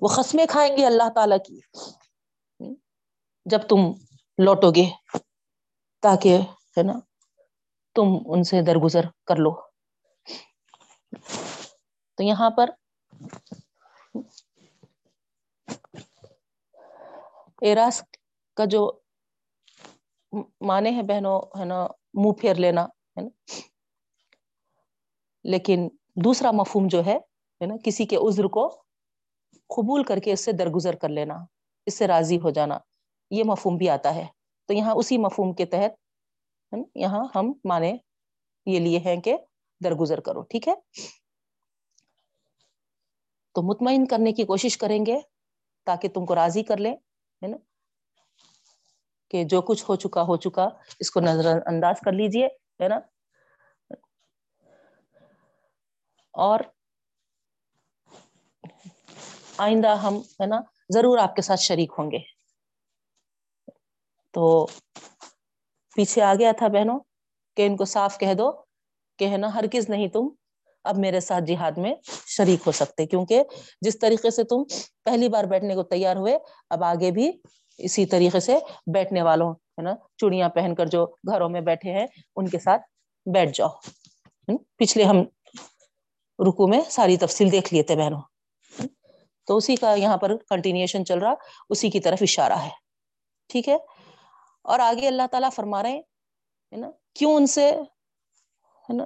[0.00, 1.60] وہ قسمیں کھائیں گے اللہ تعالی کی۔
[3.44, 3.76] جب تم
[4.38, 4.90] لوٹو گے
[6.00, 6.38] تاکہ،
[6.78, 6.92] ہے نا؟
[7.94, 9.60] تم ان سے درگزر کر لو۔
[12.14, 12.70] تو یہاں پر
[17.60, 18.02] ایراس
[18.56, 19.00] کا جو
[20.60, 23.52] مانے ہیں بہنوں، ہے نا، منہ پھیر لینا، ہے نا؟
[25.44, 27.18] لیکن دوسرا مفہوم جو ہے
[27.60, 28.68] نا، کسی کے عذر کو
[29.70, 31.34] قبول کر کے اس سے درگزر کر لینا،
[31.86, 32.78] اس سے راضی ہو جانا،
[33.30, 34.26] یہ مفہوم بھی آتا ہے۔
[34.68, 35.92] تو یہاں اسی مفہوم کے تحت
[36.94, 37.92] یہاں ہم مانے
[38.66, 39.36] یہ لیے ہیں کہ
[39.80, 40.74] درگزر کرو، ٹھیک ہے؟
[43.54, 45.18] تو مطمئن کرنے کی کوشش کریں گے
[45.86, 46.94] تاکہ تم کو راضی کر لیں،
[47.42, 47.56] ہے نا،
[49.30, 50.68] کہ جو کچھ ہو چکا ہو چکا،
[51.00, 52.46] اس کو نظر انداز کر لیجیے،
[52.80, 52.98] ہے نا۔
[56.34, 56.60] اور
[59.58, 62.18] آئندہ ہم، ہے نا، ضرور آپ کے ساتھ شریک ہوں گے۔
[64.34, 64.66] تو
[65.96, 66.98] پیچھے آ گیا تھا بہنوں
[67.56, 68.50] کہ ان کو صاف کہہ دو
[69.18, 70.28] کہ، ہے نا ہر کس نہیں تم
[70.84, 71.94] اب میرے ساتھ جہاد میں
[72.26, 73.42] شریک ہو سکتے، کیونکہ
[73.80, 74.62] جس طریقے سے تم
[75.04, 76.38] پہلی بار بیٹھنے کو تیار ہوئے،
[76.70, 77.30] اب آگے بھی
[77.78, 78.58] اسی طریقے سے
[78.94, 82.06] بیٹھنے والوں، ہے نا چوڑیاں پہن کر جو گھروں میں بیٹھے ہیں،
[82.36, 82.82] ان کے ساتھ
[83.26, 83.68] بیٹھ جاؤ۔
[84.78, 85.22] پچھلے ہم
[86.38, 88.20] رکو میں ساری تفصیل دیکھ لیے تھے بہنوں۔
[89.46, 91.34] تو اسی کا یہاں پر کنٹینیوشن چل رہا،
[91.70, 92.70] اسی کی طرف اشارہ ہے۔
[93.48, 93.76] ٹھیک ہے؟
[94.64, 96.02] اور آگے اللہ تعالیٰ فرما رہے ہیں
[96.76, 97.72] نا؟ کیوں ان سے،
[98.90, 99.04] ہے نا؟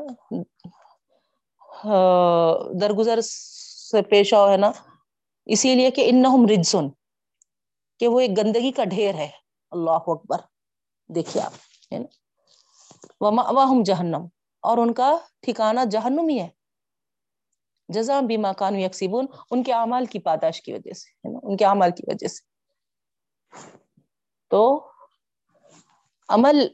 [2.80, 3.20] درگزر
[3.90, 4.72] سے پیش آؤ، ہے نا؟
[5.46, 6.88] اسی لیے کہ ان رجسن
[7.98, 9.28] کہ وہ ایک گندگی کا ڈھیر ہے۔
[9.70, 10.36] اللہ اکبر۔
[11.08, 11.52] دیکھیے آپ،
[11.92, 14.26] ہے نا؟ ہم جہنم۔
[14.60, 16.57] اور ان کا ٹھکانا جہنم ہی ہے۔
[17.88, 21.56] جزام بھی مکان یکسیبون ان کے اعمال کی پاداش کی وجہ سے، ہے نا؟ ان
[21.56, 22.42] کے اعمال کی وجہ سے۔
[24.48, 24.90] تو
[26.28, 26.66] عمل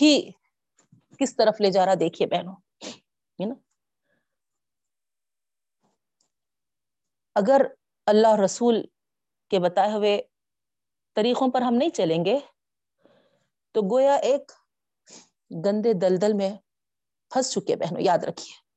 [0.00, 0.30] ہی
[1.18, 2.54] کس طرف لے جا رہا دیکھیے بہنوں،
[3.38, 3.54] ہے نا؟
[7.34, 7.60] اگر
[8.06, 8.86] اللہ رسول
[9.50, 10.22] کے بتائے ہوئے
[11.14, 12.38] طریقوں پر ہم نہیں چلیں گے،
[13.72, 14.52] تو گویا ایک
[15.64, 16.50] گندے دلدل میں
[17.30, 18.67] پھنس چکے بہنوں، یاد رکھیے۔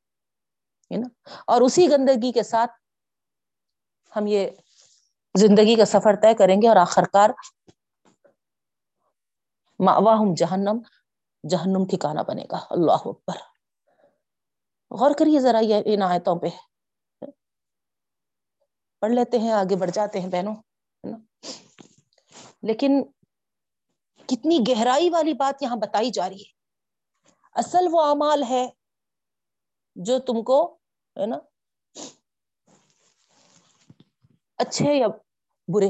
[0.97, 2.71] نا اور اسی گندگی کے ساتھ
[4.15, 4.49] ہم یہ
[5.37, 7.29] زندگی کا سفر طے کریں گے اور آخر کار
[9.79, 10.77] واہم جہنم
[11.49, 13.35] جہنم ٹھکانا بنے گا۔ اللہ اکبر۔
[14.99, 16.47] غور کریے ذرا یہ ان آیتوں پہ۔
[18.99, 21.17] پڑھ لیتے ہیں، آگے بڑھ جاتے ہیں بہنوں، ہے نا؟
[22.61, 23.03] لیکن
[24.27, 26.61] کتنی گہرائی والی بات یہاں بتائی جا رہی ہے۔
[27.53, 28.69] اصل وہ امال ہے
[29.95, 30.77] جو تم کو
[31.19, 31.37] ہے نا؟
[34.57, 35.07] اچھے یا
[35.67, 35.89] برے؟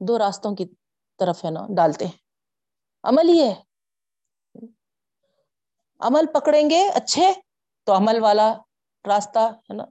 [0.00, 0.64] دو راستوں کی
[1.18, 2.18] طرف ہے نا، ڈالتے ہیں۔
[3.02, 3.62] عمل ہی ہے۔
[6.00, 7.32] عمل پکڑیں گے اچھے
[7.84, 8.54] تو عمل والا
[9.06, 9.84] راستہ ہے نا،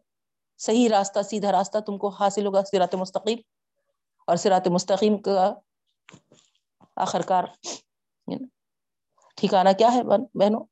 [0.58, 3.38] صحیح راستہ، سیدھا راستہ تم کو حاصل ہوگا سرات مستقیم۔
[4.28, 5.54] اور سرات مستقیم کا
[6.96, 7.44] آخر کار
[9.36, 10.04] ٹھکانا کیا ہے
[10.40, 10.66] بہنوں؟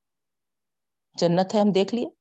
[1.13, 2.20] جنت ہے، ہم دیکھ لیے۔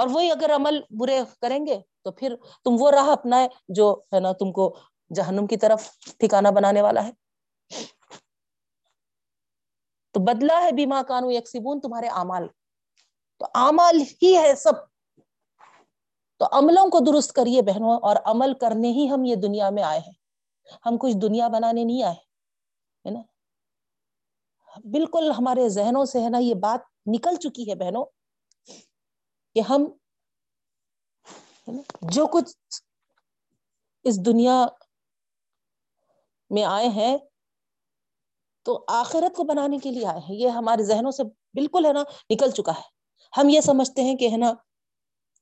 [0.00, 2.34] اور وہی اگر عمل برے کریں گے تو پھر
[2.64, 4.74] تم وہ راہ اپنا ہے جو ہے نا تم کو
[5.10, 5.88] جہنم کی طرف
[6.18, 7.12] ٹھکانا بنانے والا ہے۔
[10.14, 12.46] تو بدلا ہے بیما کانو یکسیبون تمہارے امال
[13.40, 14.72] تو امال ہی ہے سب۔
[16.40, 19.98] تو عملوں کو درست کریے بہنوں، اور عمل کرنے ہی ہم یہ دنیا میں آئے
[19.98, 20.12] ہیں۔
[20.86, 22.14] ہم کچھ دنیا بنانے نہیں آئے،
[23.04, 23.20] ہے نا؟
[24.92, 28.04] بالکل ہمارے ذہنوں سے ہے نا یہ بات نکل چکی ہے بہنوں۔
[29.54, 29.84] کہ ہم
[32.02, 32.54] جو کچھ
[34.04, 34.66] اس دنیا
[36.50, 37.18] میں آئے ہیں
[38.66, 41.22] تو آخرت کو بنانے کے لیے آئے ہیں۔ یہ ہمارے ذہنوں سے
[41.54, 42.88] بالکل ہے نا نکل چکا ہے۔
[43.40, 44.52] ہم یہ سمجھتے ہیں کہ ہے نا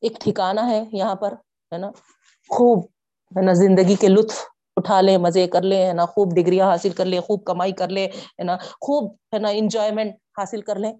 [0.00, 1.32] ایک ٹھکانا ہے یہاں پر،
[1.72, 1.90] ہے نا،
[2.50, 2.84] خوب
[3.36, 4.44] ہے نا زندگی کے لطف
[4.76, 7.88] اٹھا لے مزے کر لے ہے نا، خوب ڈگریاں حاصل کر لے خوب کمائی کر
[7.88, 10.92] لے ہے نا، خوب ہے نا انجوائمنٹ حاصل کر لیں۔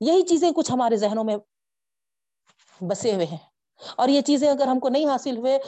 [0.00, 1.36] یہی چیزیں کچھ ہمارے ذہنوں میں
[2.80, 3.38] بسے ہوئے ہیں۔
[3.96, 5.58] اور یہ چیزیں اگر ہم کو نہیں حاصل ہوئے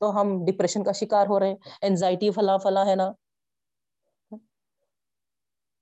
[0.00, 3.12] تو ہم ڈپریشن کا شکار ہو رہے ہیں۔ اینزائٹی فلاں فلاں ہے نا۔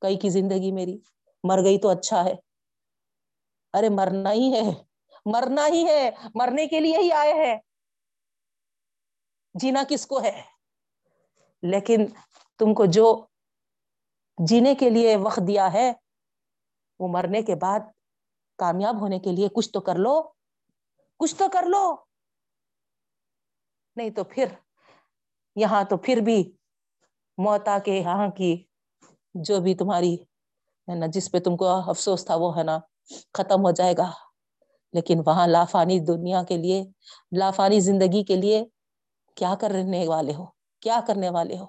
[0.00, 0.98] کئی کی زندگی میری
[1.44, 2.34] مر گئی تو اچھا ہے۔
[3.72, 4.84] ارے مرنا ہی ہے۔
[5.26, 7.56] مرنا ہی ہے۔ مرنے کے لیے ہی آئے ہیں۔
[9.54, 10.42] جینا کس کو ہے؟
[11.62, 12.06] لیکن
[12.58, 13.26] تم کو جو
[14.38, 15.92] جینے کے لیے وقت دیا ہے،
[16.98, 17.80] وہ مرنے کے بعد
[18.58, 20.37] کامیاب ہونے کے لیے کچھ تو کر لو۔
[21.18, 21.96] کچھ تو کر لو۔
[23.96, 24.46] نہیں تو پھر،
[25.56, 26.52] یہاں تو پھر بھی
[27.38, 28.64] موتا کے یہاں کی
[29.34, 30.14] جو بھی تمہاری،
[30.88, 32.78] ہے نا، جس پہ تم کو افسوس تھا، وہ ہے نا،
[33.34, 34.10] ختم ہو جائے گا۔
[34.92, 36.84] لیکن وہاں لافانی دنیا کے لیے،
[37.38, 38.64] لافانی زندگی کے لیے
[39.34, 40.46] کیا کرنے والے ہو؟
[40.80, 41.66] کیا کرنے والے ہو؟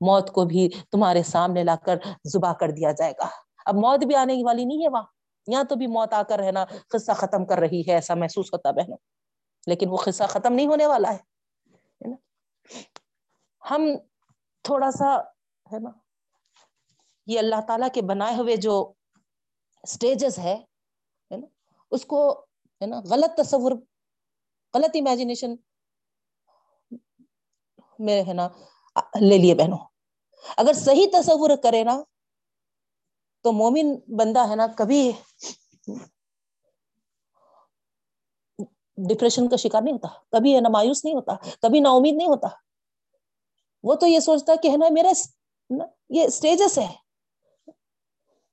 [0.00, 3.28] موت کو بھی تمہارے سامنے لا کر زبا کر دیا جائے گا۔
[3.66, 5.13] اب موت بھی آنے والی نہیں ہے وہاں۔
[5.46, 8.70] یہاں تو بھی موت آ کر رہنا قصہ ختم کر رہی ہے، ایسا محسوس ہوتا
[8.70, 8.98] بہنوں۔
[9.66, 11.34] لیکن وہ قصہ ختم نہیں ہونے والا ہے
[13.70, 13.82] ہم
[14.62, 15.20] تھوڑا سا،
[15.72, 15.90] ہے نا؟
[17.26, 18.92] یہ اللہ تعالی کے بنائے ہوئے جو
[19.82, 20.64] اسٹیجز ہے
[21.30, 21.46] نا؟
[21.90, 22.40] اس کو،
[22.82, 23.72] ہے نا، غلط تصور،
[24.74, 25.54] غلط امیجنیشن
[27.98, 28.48] میں، ہے نا،
[29.20, 29.78] لے لیے بہنوں۔
[30.56, 32.02] اگر صحیح تصور کرے نا
[33.44, 35.10] تو مومن بندہ ہے نا، کبھی
[38.98, 42.28] ڈپریشن کا شکار نہیں ہوتا، کبھی ہے نا مایوس نہیں ہوتا، کبھی نا امید نہیں
[42.28, 42.48] ہوتا۔
[43.84, 45.12] وہ تو یہ سوچتا کہ ہے نا میرا
[46.08, 46.86] یہ اسٹیجس ہے۔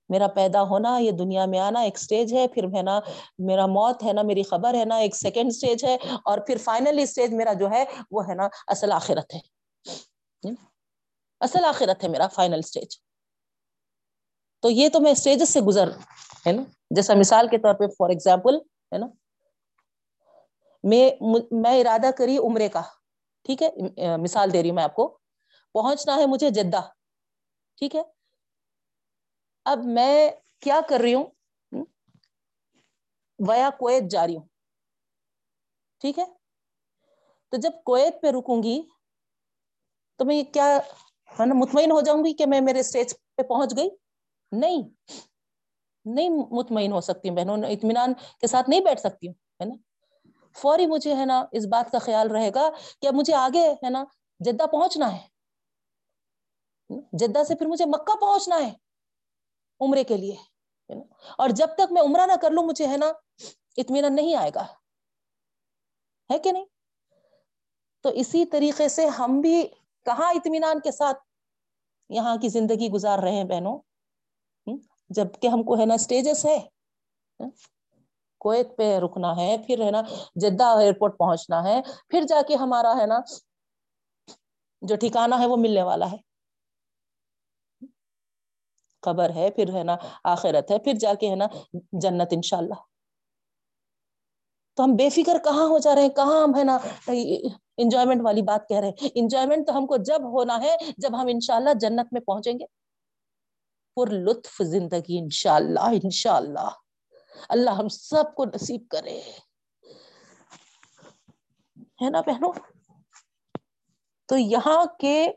[0.09, 2.99] میرا پیدا ہونا، یہ دنیا میں آنا ایک سٹیج ہے، پھر ہے نا
[3.47, 7.05] میرا موت ہے، نا میری خبر ہے، نا ایک سیکنڈ سٹیج ہے، اور پھر فائنلی
[7.05, 9.39] سٹیج میرا جو ہے، وہ ہے نا اصل آخرت ہے۔
[11.41, 12.97] اصل آخرت ہے میرا فائنل سٹیج
[14.63, 15.89] تو یہ تو میں سٹیجز سے گزر
[16.47, 16.61] ہے نا؟
[16.95, 18.55] جیسا مثال کے طور پہ فار ایگزامپل
[18.91, 19.07] ہے نا؟
[20.83, 21.09] میں
[21.61, 22.81] میں ارادہ کری عمرے کا،
[23.45, 25.07] ٹھیک ہے؟ مثال دے رہی ہوں میں آپ کو۔
[25.75, 26.81] پہنچنا ہے مجھے جدہ،
[27.77, 28.01] ٹھیک ہے؟
[29.65, 30.29] اب میں
[30.61, 31.25] کیا کر رہی ہوں؟
[33.39, 34.45] ویا کویت جا رہی ہوں،
[36.01, 36.25] ٹھیک ہے؟
[37.53, 38.81] تو جب کویت پہ رکوں گی،
[40.19, 40.65] تو میں کیا،
[41.29, 43.89] ہے نا، مطمئن ہو جاؤں گی کہ میں میرے اسٹیج پہ پہنچ گئی۔
[44.51, 44.81] نہیں
[46.05, 49.75] نہیں مطمئن ہو سکتی ہوں بہنوں، اطمینان کے ساتھ نہیں بیٹھ سکتی ہوں، ہے نا؟
[50.55, 52.69] فوری مجھے، ہے نا، اس بات کا خیال رہے گا
[53.01, 54.03] کہ مجھے آگے، ہے نا،
[54.39, 55.27] جدہ پہنچنا ہے،
[57.13, 58.71] جدہ سے پھر مجھے مکہ پہنچنا ہے
[59.81, 60.35] عمرے کے لیے
[61.37, 63.11] اور جب تک میں عمرہ نہ کر لوں، مجھے، ہے نا،
[63.77, 64.65] اطمینان نہیں آئے گا،
[66.29, 66.65] ہے کہ نہیں؟
[68.01, 69.67] تو اسی طریقے سے ہم بھی
[70.05, 71.17] کہاں اطمینان کے ساتھ
[72.09, 73.77] یہاں کی زندگی گزار رہے ہیں بہنوں؟
[75.15, 76.57] جبکہ ہم کو ہے نا اسٹیجز ہے۔
[78.41, 80.01] کویت پہ رکنا ہے، پھر ہے نا
[80.35, 83.19] جدہ ایئرپورٹ پہنچنا ہے، پھر جا کے ہمارا ہے نا
[84.81, 86.17] جو ٹھکانا ہے وہ ملنے والا ہے۔
[89.03, 91.47] خبر ہے، پھر ہے نا آخرت ہے، پھر جا کے ہے نا
[92.01, 92.81] جنت انشاء اللہ
[94.77, 96.77] تو ہم بے فکر کہاں ہو جا رہے ہیں؟ کہاں ہم ہے نا
[97.77, 101.27] انجوائمنٹ والی بات کہہ رہے ہیں؟ انجوائمنٹ تو ہم کو جب ہونا ہے، جب ہم
[101.27, 102.65] انشاءاللہ جنت میں پہنچیں گے۔
[103.95, 106.69] پر لطف زندگی انشاء اللہ انشاء اللہ
[107.49, 109.21] اللہ ہم سب کو نصیب کرے۔
[112.01, 112.53] ہے نا بہنوں؟
[114.25, 115.31] تو یہاں کے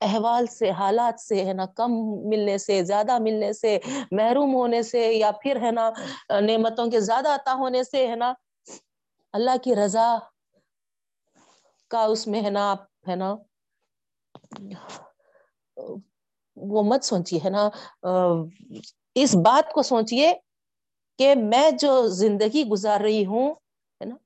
[0.00, 1.92] احوال سے، حالات سے، ہے نا، کم
[2.28, 3.78] ملنے سے، زیادہ ملنے سے،
[4.12, 5.90] محروم ہونے سے، یا پھر ہے نا،
[6.40, 8.32] نعمتوں کے زیادہ عطا ہونے سے، ہے نا،
[9.32, 10.18] اللہ کی رضا
[11.88, 13.34] کا اس میں، ہے نا، آپ، ہے نا
[16.56, 17.68] وہ مت سوچیے، ہے نا؟
[19.14, 20.32] اس بات کو سوچئے
[21.18, 23.50] کہ میں جو زندگی گزار رہی ہوں،
[24.00, 24.16] ہے نا؟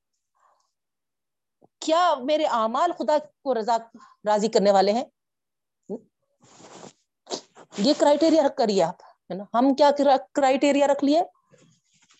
[1.82, 3.76] کیا میرے اعمال خدا کو رضا
[4.26, 5.05] راضی کرنے والے ہیں؟
[7.78, 9.90] یہ کرائٹیریا رکھ کریے آپ، ہے نا؟ ہم کیا
[10.34, 11.22] کرائٹیریا رکھ لیے؟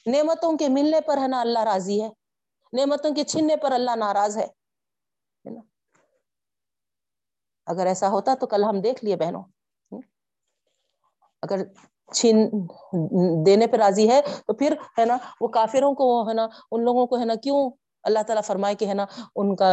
[0.07, 2.09] نعمتوں کے ملنے پر ہے نا اللہ راضی ہے،
[2.72, 4.47] نعمتوں کے چھننے پر اللہ ناراض ہے
[5.45, 5.61] نا؟
[7.67, 9.43] اگر ایسا ہوتا تو کل ہم دیکھ لیے بہنوں۔
[11.43, 11.65] اگر
[12.12, 12.37] چھین
[13.47, 17.07] دینے پہ راضی ہے تو پھر ہے نا وہ کافروں کو ہے نا ان لوگوں
[17.07, 17.71] کو ہے نا کیوں
[18.05, 19.07] اللہ تعالیٰ فرمائے کہ ہے نا
[19.37, 19.69] ان کا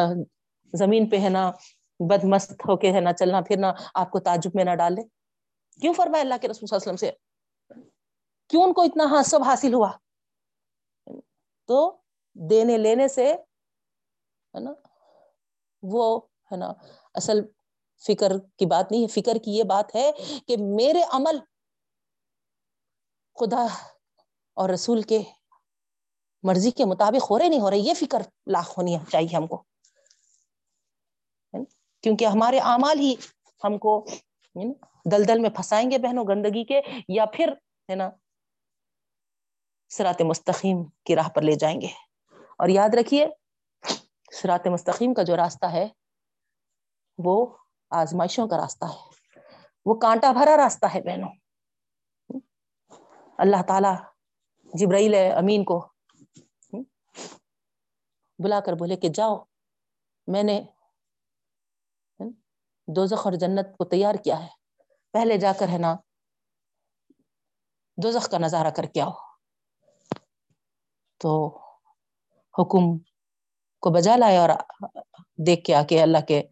[0.73, 1.51] زمین پہ ہے نا
[1.99, 5.01] بد مست ہو کے ہے نا چلنا پھرنا آپ کو تعجب میں نہ ڈالے
[5.79, 7.09] کیوں فرمایا اللہ کے رسول صلی اللہ علیہ وسلم
[7.75, 7.85] سے؟
[8.49, 9.91] کیوں ان کو اتنا ہاں سب حاصل ہوا؟
[11.69, 11.79] تو
[12.35, 14.73] دینے لینے سے ہے نا
[15.83, 16.19] وہ
[16.51, 16.73] ہے نا
[17.15, 17.41] اصل
[18.07, 20.11] فکر کی بات نہیں ہے، فکر کی یہ بات ہے
[20.47, 21.39] کہ میرے عمل
[23.39, 23.65] خدا
[24.53, 25.21] اور رسول کے
[26.43, 29.63] مرضی کے مطابق ہو رہے نہیں ہو رہے، یہ فکر لاکھ ہونی چاہیے ہم کو۔
[32.01, 33.15] کیونکہ ہمارے اعمال ہی
[33.63, 34.05] ہم کو
[35.11, 37.49] دل دل میں پھنسائیں گے بہنوں گندگی کے، یا پھر
[37.89, 38.09] ہے نا
[39.89, 41.87] سرات مستقیم کی راہ پر لے جائیں گے۔
[42.57, 43.27] اور یاد رکھیے
[44.31, 45.87] سرات مستقیم کا جو راستہ ہے،
[47.17, 47.57] وہ
[47.91, 49.09] آزمائشوں کا راستہ ہے۔
[49.85, 51.29] وہ کانٹا بھرا راستہ ہے بہنوں۔
[53.37, 53.95] اللہ تعالی
[54.73, 55.91] جبرائیل امین کو
[58.39, 59.43] بلا کر بولے کہ جاؤ،
[60.27, 60.63] میں نے
[62.87, 64.47] دوزخ اور جنت کو تیار کیا ہے۔
[65.11, 65.95] پہلے جا کر ہے نا
[68.03, 69.11] دوزخ کا نظارہ کر کے آؤ۔
[71.17, 71.57] تو
[72.59, 72.97] حکم
[73.79, 74.49] کو بجا لائے اور
[75.45, 76.43] دیکھ کے آ کے اللہ کے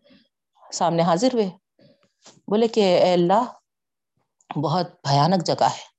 [0.74, 1.50] سامنے حاضر ہوئے۔
[2.48, 3.44] بولے کہ اے اللہ،
[4.64, 5.90] بہت بھیانک جگہ ہے۔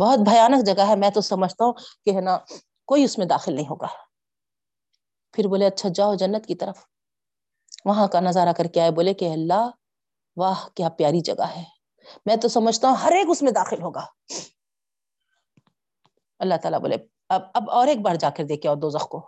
[0.00, 1.72] بہت بھیانک جگہ ہے۔ میں تو سمجھتا ہوں
[2.04, 2.38] کہ ہے نا،
[2.86, 3.86] کوئی اس میں داخل نہیں ہوگا۔
[5.32, 6.78] پھر بولے اچھا جاؤ جنت کی طرف۔
[7.84, 9.68] وہاں کا نظارہ کر کے آئے، بولے کہ اللہ،
[10.36, 11.64] واہ، کیا پیاری جگہ ہے۔
[12.26, 14.06] میں تو سمجھتا ہوں ہر ایک اس میں داخل ہوگا۔
[16.38, 16.96] اللہ تعالیٰ بولے،
[17.28, 19.26] اب اب اور ایک بار جا کر دیکھے آؤ دو کو۔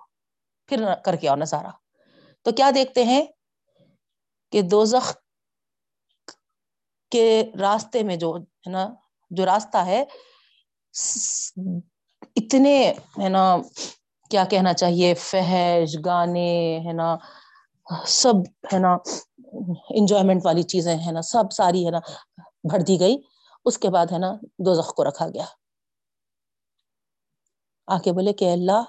[0.67, 1.71] پھر کر کے آؤ نظارہ۔
[2.43, 3.27] تو کیا دیکھتے ہیں؟
[4.55, 5.15] کہ دوزخ
[7.11, 8.89] کے راستے میں جو ہے نا،
[9.31, 10.05] جو راستہ ہے
[12.37, 13.57] اتنے ہے نا،
[14.31, 17.17] کیا کہنا چاہیے، فحش، گانے، ہے نا،
[18.07, 18.35] سب
[18.73, 18.97] ہے نا
[19.91, 21.99] انجوائمنٹ والی چیزیں ہے نا، سب ساری ہے نا
[22.71, 23.17] بھر دی گئی۔
[23.65, 25.45] اس کے بعد ہے نا دو زخ کو رکھا گیا۔
[27.87, 28.83] آ کے بولے کہ اللہ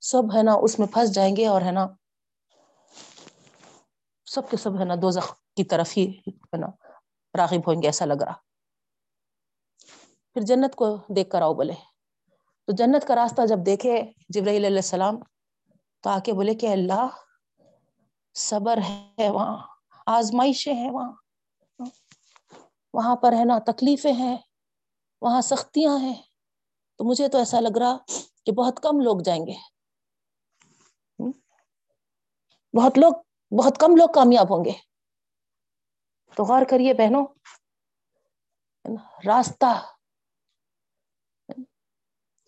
[0.00, 1.86] سب ہے نا اس میں پھنس جائیں گے اور ہے نا
[4.26, 6.66] سب کے سب ہے نا دو زخ کی طرف ہی ہے نا،
[7.38, 8.34] راغب ہوئیں گے ایسا لگ رہا۔
[10.34, 11.74] پھر جنت کو دیکھ کر آؤ بولے۔
[12.64, 15.16] تو جنت کا راستہ جب دیکھے جبرائیل علیہ السلام،
[16.00, 17.06] تو آ کے بولے کہ اللہ،
[18.34, 19.66] صبر ہے وہاں،
[20.06, 21.12] آزمائشیں ہیں وہاں۔
[22.92, 24.36] وہاں پر ہے نا تکلیفیں ہیں،
[25.20, 26.22] وہاں سختیاں ہیں۔
[26.96, 27.96] تو مجھے تو ایسا لگ رہا
[28.46, 29.54] کہ بہت کم لوگ جائیں گے۔
[32.76, 33.12] بہت لوگ
[33.50, 34.72] بہت کم لوگ کامیاب ہوں گے۔
[36.34, 37.26] تو غور کریے بہنوں،
[39.26, 39.86] راستہ۔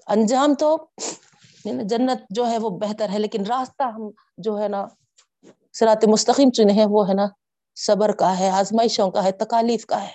[0.07, 0.77] انجام تو
[1.65, 4.87] جنت جو ہے وہ بہتر ہے، لیکن راستہ ہم جو ہے نا
[5.73, 7.27] سرات مستقیم چنے ہیں، وہ ہے نا
[7.77, 10.13] صبر کا ہے، آزمائشوں کا ہے، تکالیف کا ہے۔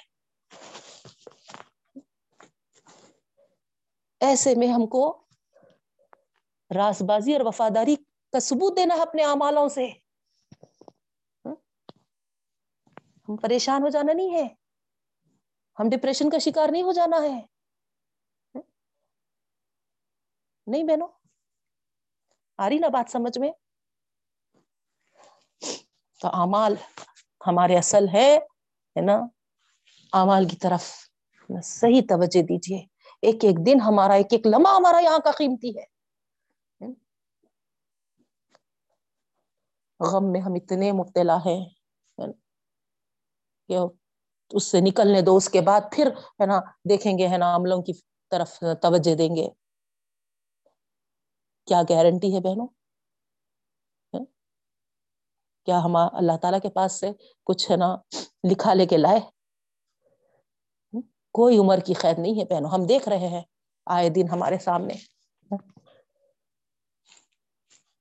[4.19, 5.23] ایسے میں ہم کو
[6.75, 10.02] راس بازی اور وفاداری کا ثبوت دینا ہے اپنے اعمالوں سے۔
[13.29, 14.47] ہم پریشان ہو جانا نہیں ہے۔
[15.79, 17.39] ہم ڈپریشن کا شکار نہیں ہو جانا ہے۔
[20.67, 21.07] نہیں بہنوں،
[22.57, 23.51] آ رہی نا بات سمجھ میں؟
[26.19, 26.75] تو امال
[27.47, 28.29] ہمارے اصل ہے
[28.95, 29.15] نا؟
[30.13, 30.83] امال کی طرف
[31.63, 32.77] صحیح توجہ دیجیے
[33.21, 35.85] ایک ایک دن ہمارا، ایک ایک لمحہ ہمارا یہاں کا قیمتی ہے۔
[39.99, 41.82] غم میں ہم اتنے مبتلا ہیں۔
[43.67, 43.77] کہ
[44.51, 46.59] اس سے نکلنے دو، اس کے بعد پھر ہے نا
[46.89, 47.93] دیکھیں گے، ہے نا عملوں کی
[48.31, 49.49] طرف توجہ دیں گے۔
[51.67, 52.67] کیا گارنٹی ہے بہنوں؟
[54.13, 54.25] ہاں؟
[55.65, 57.11] کیا ہم اللہ تعالی کے پاس سے
[57.43, 57.95] کچھ ہے نا
[58.51, 59.19] لکھا لے کے لائے؟
[60.93, 61.01] ہاں؟
[61.31, 63.41] کوئی عمر کی قید نہیں ہے پہنو ہم دیکھ رہے ہیں۔
[63.85, 64.93] آئے دن ہمارے سامنے۔
[65.51, 65.57] ہاں؟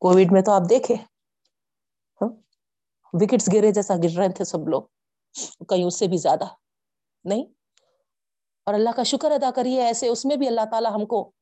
[0.00, 0.94] کووڈ میں تو آپ دیکھے۔
[3.12, 4.82] وکٹس گرے جیسا گر رہے تھے سب لوگ۔
[5.68, 6.44] کہیں اس سے بھی زیادہ،
[7.24, 7.44] نہیں؟
[8.66, 11.32] اور اللہ کا شکر ادا کریے، ایسے اس میں بھی اللہ تعالی ہم کو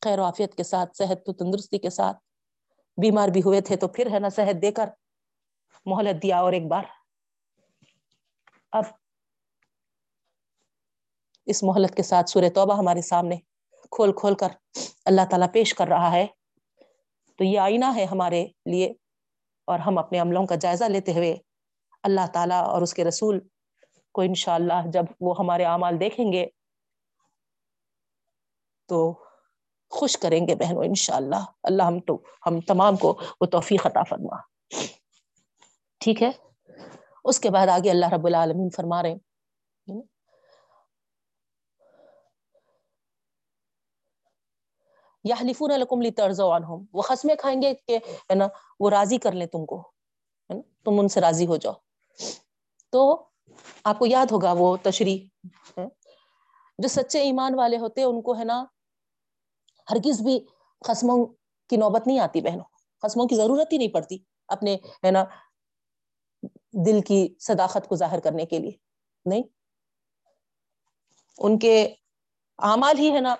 [0.00, 2.16] خیر وافیت کے ساتھ، صحت تو تندرستی کے ساتھ،
[3.00, 4.88] بیمار بھی ہوئے تھے تو پھر ہے نا صحت دے کر
[5.86, 6.84] مہلت دیا اور ایک بار۔
[8.72, 8.84] اب
[11.46, 13.36] اس مہلت کے ساتھ سورہ توبہ ہمارے سامنے
[13.90, 14.48] کھول کھول کر
[15.04, 16.26] اللہ تعالیٰ پیش کر رہا ہے۔
[17.36, 18.92] تو یہ آئینہ ہے ہمارے لیے
[19.64, 21.36] اور ہم اپنے عملوں کا جائزہ لیتے ہوئے
[22.02, 23.40] اللہ تعالیٰ اور اس کے رسول
[24.14, 26.46] کو انشاءاللہ جب وہ ہمارے اعمال دیکھیں گے
[28.88, 29.24] تو
[29.90, 34.36] خوش کریں گے بہنوں انشاءاللہ۔ اللہ ہم تو ہم تمام کو وہ توفیق عطا فرما۔
[35.98, 36.30] ٹھیک ہے؟
[37.24, 40.02] اس کے بعد آگے اللہ رب العالمین فرما رہے ہیں۔
[45.24, 46.10] یا حلیفون لکم لی
[46.56, 48.46] عنہم۔ وہ خسمیں کھائیں گے کہ ہے نا،
[48.80, 49.80] وہ راضی کر لیں تم کو۔
[50.50, 51.72] ہے نا؟ تم ان سے راضی ہو جاؤ۔
[52.90, 53.28] تو
[53.84, 55.26] آپ کو یاد ہوگا وہ تشریح
[56.78, 58.64] جو سچے ایمان والے ہوتے ان کو ہے نا
[59.90, 60.46] ہرگز بھی
[60.78, 61.26] قسموں
[61.70, 62.64] کی نوبت نہیں آتی بہنوں۔
[62.98, 65.24] قسموں کی ضرورت ہی نہیں پڑتی اپنے ہے نا
[66.86, 68.72] دل کی صداقت کو ظاہر کرنے کے لیے۔
[69.24, 69.42] نہیں۔
[71.38, 71.94] ان کے
[72.58, 73.34] اعمال ہی ہے نا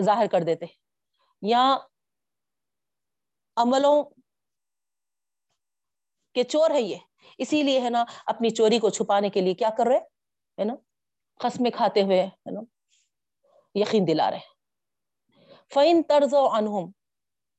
[0.00, 0.66] ظاہر کر دیتے
[1.42, 1.76] یا
[3.56, 4.04] عملوں
[6.34, 6.96] کہ چور ہے یہ۔
[7.38, 9.98] اسی لیے ہے نا اپنی چوری کو چھپانے کے لیے کیا کر رہے
[10.58, 10.74] ہے نا؟
[11.40, 12.60] قسمیں کھاتے ہوئے ہے نا؟
[13.74, 14.46] یقین دلا رہے
[15.74, 16.90] فعین طرز و انہم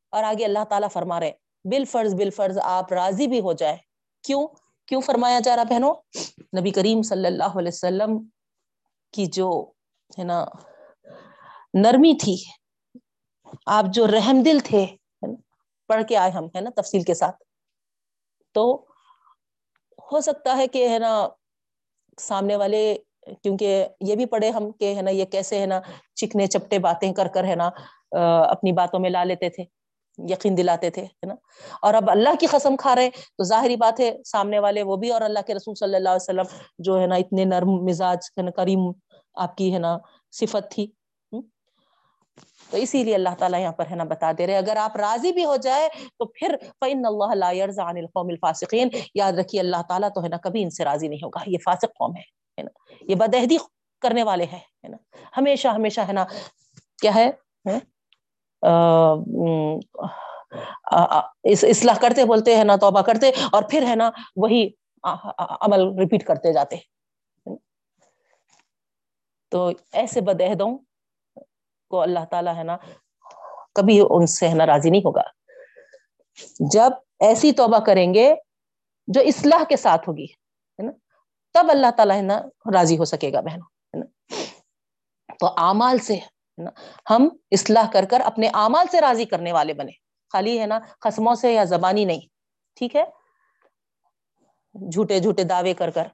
[0.09, 1.31] اور آگے اللہ تعالیٰ فرما رہے
[1.63, 3.77] بال فرض بال فرض آپ راضی بھی ہو جائے
[4.23, 4.47] کیوں؟
[4.87, 5.93] کیوں فرمایا جا رہا بہنوں؟
[6.59, 8.17] نبی کریم صلی اللہ علیہ وسلم
[9.13, 9.49] کی جو
[10.19, 10.45] ہے نا
[11.73, 12.35] نرمی تھی،
[13.65, 14.85] آپ جو رحم دل تھے
[15.89, 17.43] پڑھ کے آئے ہم، ہے نا؟ تفصیل کے ساتھ۔
[18.55, 18.85] تو
[20.11, 21.11] ہو سکتا ہے کہ ہے نا
[22.17, 22.81] سامنے والے
[23.43, 25.79] کیونکہ یہ بھی پڑھے ہم کہ ہے نا یہ کیسے ہے نا
[26.15, 27.69] چکنے چپٹے باتیں کر کر ہے نا
[28.49, 29.63] اپنی باتوں میں لا لیتے تھے،
[30.17, 31.33] یقین دلاتے تھے، ہے نا۔
[31.81, 35.09] اور اب اللہ کی قسم کھا رہے تو ظاہری بات ہے سامنے والے وہ بھی
[35.09, 38.89] اور اللہ کے رسول صلی اللہ علیہ وسلم جو ہے نا اتنے نرم مزاج کریم
[39.35, 39.97] آپ کی ہے نا
[40.33, 40.87] صفت تھی۔
[42.69, 45.31] تو اسی لیے اللہ تعالیٰ یہاں پر ہے نا بتا دے رہے اگر آپ راضی
[45.31, 50.23] بھی ہو جائے تو پھر فعن اللہ عن القوم الفاسقین یاد رکھیے اللہ تعالیٰ تو
[50.23, 53.57] ہے نا کبھی ان سے راضی نہیں ہوگا۔ یہ فاسق قوم ہے نا؟ یہ بدہدی
[54.01, 54.97] کرنے والے ہیں نا؟
[55.37, 56.25] ہمیشہ ہمیشہ ہے نا
[57.01, 57.31] کیا ہے؟
[57.65, 57.79] ہاں؟
[61.43, 64.69] اصلاح کرتے بولتے ہیں نا، توبہ کرتے اور پھر ہے نا وہی
[65.03, 66.75] عمل ریپیٹ کرتے جاتے۔
[69.49, 70.77] تو ایسے بدہدوں
[71.89, 72.77] کو اللہ تعالیٰ ہے نا،
[73.73, 75.21] کبھی ان سے ہے نا راضی نہیں ہوگا۔
[76.59, 78.35] جب ایسی توبہ کریں گے
[79.07, 80.91] جو اصلاح کے ساتھ ہوگی، ہے نا،
[81.53, 82.41] تب اللہ تعالیٰ ہے نا
[82.73, 84.05] راضی ہو سکے گا بہنوں ہے نا۔
[85.39, 86.19] تو اعمال سے
[87.09, 89.91] ہم اصلاح کر کر اپنے اعمال سے راضی کرنے والے بنے۔
[90.33, 92.21] خالی ہے نا قسموں سے یا زبانی نہیں،
[92.75, 93.03] ٹھیک ہے؟
[94.91, 96.07] جھوٹے جھوٹے دعوے کر کر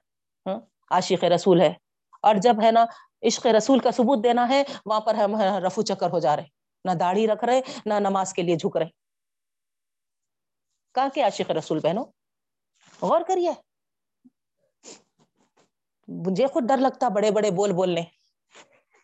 [0.46, 0.60] ہاں،
[0.90, 1.74] عاشق رسول ہے۔
[2.22, 2.84] اور جب ہے نا
[3.22, 6.44] عشق رسول کا ثبوت دینا ہے، وہاں پر ہم رفو چکر ہو جا رہے
[6.84, 8.88] نہ داڑھی رکھ رہے، نہ نماز کے لیے جھک رہے۔
[10.94, 12.04] کہاں کے عاشق رسول بہنوں،
[13.02, 13.52] غور کریے۔
[16.08, 18.02] مجھے خود ڈر لگتا بڑے بڑے بول بولنے۔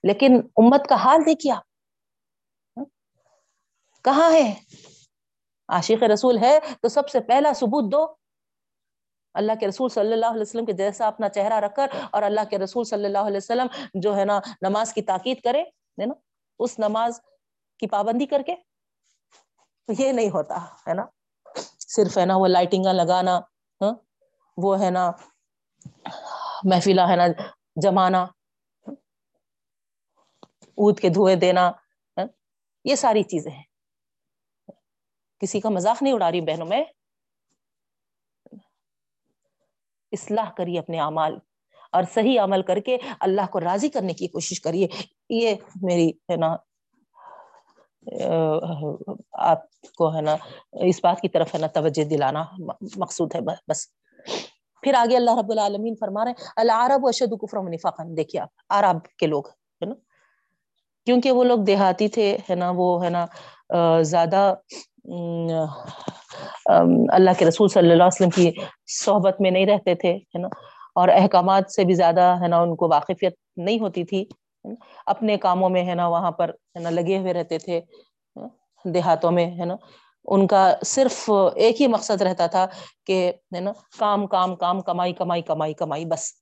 [0.04, 1.62] لیکن امت کا حال دیکھیے آپ۔
[4.04, 4.54] کہاں ہے؟
[5.68, 8.21] عاشق رسول ہے تو سب سے پہلا ثبوت دو۔
[9.34, 12.40] اللہ کے رسول صلی اللہ علیہ وسلم کے جیسا اپنا چہرہ رکھ کر اور اللہ
[12.50, 15.62] کے رسول صلی اللہ علیہ وسلم جو ہے نا نماز کی تاکید کرے
[15.98, 16.14] نا؟
[16.58, 17.20] اس نماز
[17.78, 18.54] کی پابندی کر کے
[19.88, 20.56] یہ نہیں ہوتا،
[20.88, 21.04] ہے نا؟
[21.78, 23.38] صرف ہے نا وہ لائٹنگ لگانا
[23.80, 23.92] ہاں؟
[24.56, 25.10] وہ ہے نا
[26.64, 27.26] محفلہ ہے نا
[27.82, 28.22] جمانا
[30.78, 31.68] اود کے دھوئے دینا
[32.16, 32.26] ہاں؟
[32.84, 33.62] یہ ساری چیزیں ہیں۔
[35.40, 36.84] کسی کا مذاق نہیں اڑا رہی بہنوں میں
[40.12, 41.36] اصلاح کریے اپنے اعمال
[41.92, 44.86] اور صحیح عمل کر کے اللہ کو راضی کرنے کی کوشش کریے۔
[45.28, 46.56] یہ میری ہے نا
[49.32, 49.60] آپ
[49.98, 50.36] کو ہے نا،
[50.86, 52.44] اس بات کی طرف ہے نا توجہ دلانا
[52.96, 53.86] مقصود ہے، بس۔
[54.82, 59.04] پھر آگے اللہ رب العالمین فرما رہے ہیں، العرب اشد کفر نفاقن دیکھیے آپ، عرب
[59.18, 59.94] کے لوگ ہے نا،
[61.06, 63.26] کیونکہ وہ لوگ دیہاتی تھے، ہے نا، وہ ہے نا
[64.02, 64.54] زیادہ
[66.68, 68.50] اللہ کے رسول صلی اللہ علیہ وسلم کی
[68.94, 70.48] صحبت میں نہیں رہتے تھے، ہے نا؟
[70.94, 74.24] اور احکامات سے بھی زیادہ، ہے نا، ان کو واقفیت نہیں ہوتی تھی
[75.06, 77.80] اپنے کاموں میں، ہے نا، وہاں پر، ہے نا، لگے ہوئے رہتے تھے
[78.84, 79.76] دیہاتوں میں، ہے نا؟
[80.26, 82.66] ان کا صرف ایک ہی مقصد رہتا تھا
[83.06, 86.32] کہ، ہے نا، کام کام کام، کمائی کمائی کمائی کمائی، بس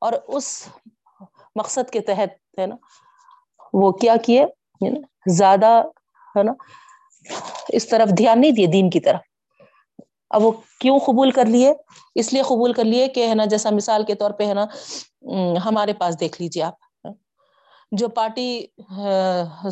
[0.00, 0.68] اور اس
[1.56, 2.76] مقصد کے تحت، ہے نا،
[3.72, 4.44] وہ کیا کیے
[5.36, 5.80] زیادہ،
[6.34, 6.52] ہے نا
[7.68, 9.20] اس طرف دھیان نہیں دیے دین کی طرف۔
[10.30, 11.72] اب وہ کیوں قبول کر لیے؟
[12.14, 14.66] اس لیے قبول کر لیے کہ ہے نا، جیسا مثال کے طور پہ ہے نا
[15.64, 17.06] ہمارے پاس دیکھ لیجیے آپ۔
[17.92, 18.66] جو پارٹی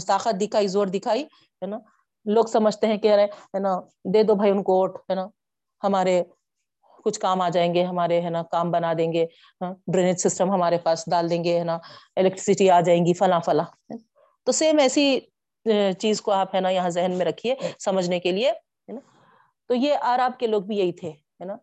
[0.06, 1.78] طاقت دکھائی، زور دکھائی، ہے نا،
[2.24, 5.26] لوگ سمجھتے ہیں کہ ہے نا، دے دو بھائی ان کو ووٹ، ہے نا،
[5.84, 6.22] ہمارے
[7.04, 9.26] کچھ کام آ جائیں گے، ہمارے، ہے نا، کام بنا دیں گے
[9.86, 11.78] ڈرینیج سسٹم ہمارے پاس ڈال دیں گے، ہے نا
[12.16, 13.92] الیکٹریسٹی آ جائیں گی، فلاں فلاں۔
[14.44, 15.18] تو سیم ایسی
[15.98, 18.52] چیز کو آپ ہے نا یہاں ذہن میں رکھیے سمجھنے کے لیے
[19.68, 21.56] تو یہ آراب کے لوگ بھی یہی تھے ہے نا؟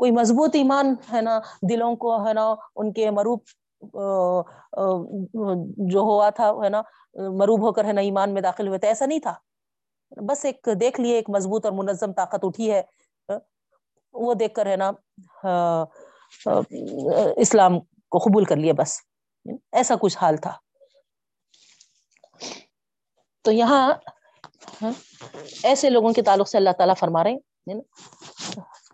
[0.00, 1.38] کوئی مضبوط ایمان ہے نا
[1.70, 3.40] دلوں کو ہے نا ان کے مروب
[5.90, 6.82] جو ہوا تھا ہے نا
[7.38, 9.34] مروب ہو کر ہے نا ایمان میں داخل ہوئے تھے ایسا نہیں تھا۔
[10.28, 12.82] بس ایک دیکھ لیے ایک مضبوط اور منظم طاقت اٹھی ہے
[14.12, 14.90] وہ دیکھ کر ہے نا
[17.36, 17.78] اسلام
[18.08, 18.98] کو قبول کر لیا بس۔
[19.72, 20.52] ایسا کچھ حال تھا۔
[23.42, 23.92] تو یہاں
[24.82, 24.92] ہاں،
[25.62, 27.80] ایسے لوگوں کے تعلق سے اللہ تعالیٰ فرما رہے ہیں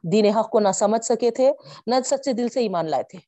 [0.02, 1.52] دین حق کو نہ سمجھ سکے تھے،
[1.86, 3.18] نہ سچے دل سے ایمان لائے تھے۔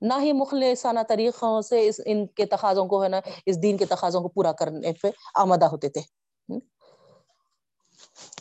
[0.00, 3.84] نہ ہی مخلصانہ طریقوں سے اس، ان کے تقاضوں کو، ہے نا، اس دین کے
[3.84, 6.00] تقاضوں کو پورا کرنے پہ آمدہ ہوتے تھے۔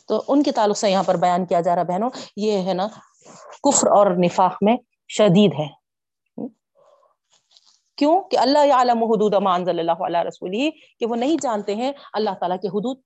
[0.07, 2.87] تو ان کے تعلق سے یہاں پر بیان کیا جا رہا بہنوں، یہ، ہے نا،
[3.63, 4.77] کفر اور نفاق میں
[5.07, 5.84] شدید ہے۔
[7.95, 11.75] کیوں کہ اللہ عالم حدود امان صلی اللہ علیہ رسول ہی کہ وہ نہیں جانتے
[11.75, 13.01] ہیں اللہ تعالیٰ کے حدود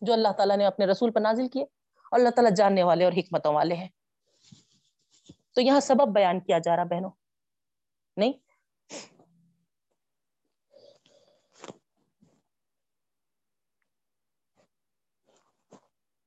[0.00, 3.12] جو اللہ تعالیٰ نے اپنے رسول پر نازل کیے اور اللہ تعالیٰ جاننے والے اور
[3.12, 3.88] حکمتوں والے ہیں۔
[5.54, 7.10] تو یہاں سبب بیان کیا جا رہا بہنوں۔
[8.16, 8.32] نہیں؟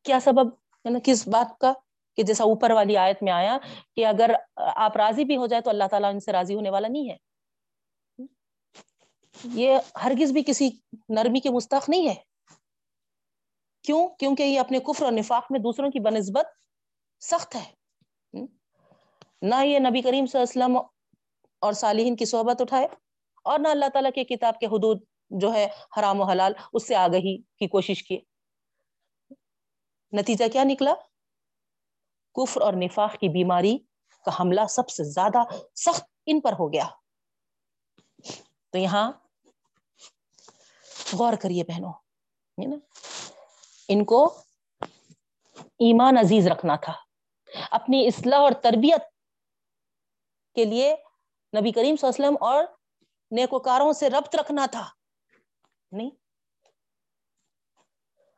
[0.04, 1.74] کیا سبب؟ ہے نا کس بات کا؟
[2.16, 3.58] کہ جیسا اوپر والی آیت میں آیا
[3.96, 6.88] کہ اگر آپ راضی بھی ہو جائے تو اللہ تعالیٰ ان سے راضی ہونے والا
[6.88, 7.27] نہیں ہے۔
[9.44, 10.70] یہ ہرگز بھی کسی
[11.10, 12.16] نرمی کے مستق نہیں ہے۔
[13.84, 16.48] کیوں؟ کیونکہ یہ اپنے کفر اور نفاق میں دوسروں کی بنسبت
[17.20, 17.74] سخت ہے۔
[19.42, 20.78] نہ یہ نبی کریم صلی اللہ علیہ وسلم
[21.60, 22.88] اور صالحین کی صحبت اٹھائے
[23.44, 25.68] اور نہ اللہ تعالیٰ کے کتاب کے حدود جو ہے
[26.00, 28.20] حرام و حلال اس سے آگہی کی کوشش کیے
[30.14, 30.94] نتیجہ کیا نکلا؟
[32.36, 33.78] کفر اور نفاق کی بیماری
[34.26, 35.44] کا حملہ سب سے زیادہ
[35.76, 36.88] سخت ان پر ہو گیا۔
[38.70, 39.12] تو یہاں
[41.14, 41.94] غور کریے بہنوں۔
[43.88, 44.42] ان کو
[45.64, 46.94] ایمان عزیز رکھنا تھا۔
[47.72, 49.02] اپنی اصلاح اور تربیت
[50.56, 50.96] کے لیے
[51.60, 52.64] نبی کریم صلی اللہ علیہ وسلم اور
[53.32, 54.90] نیکوکاروں سے ربط رکھنا تھا۔
[55.92, 56.10] نہیں۔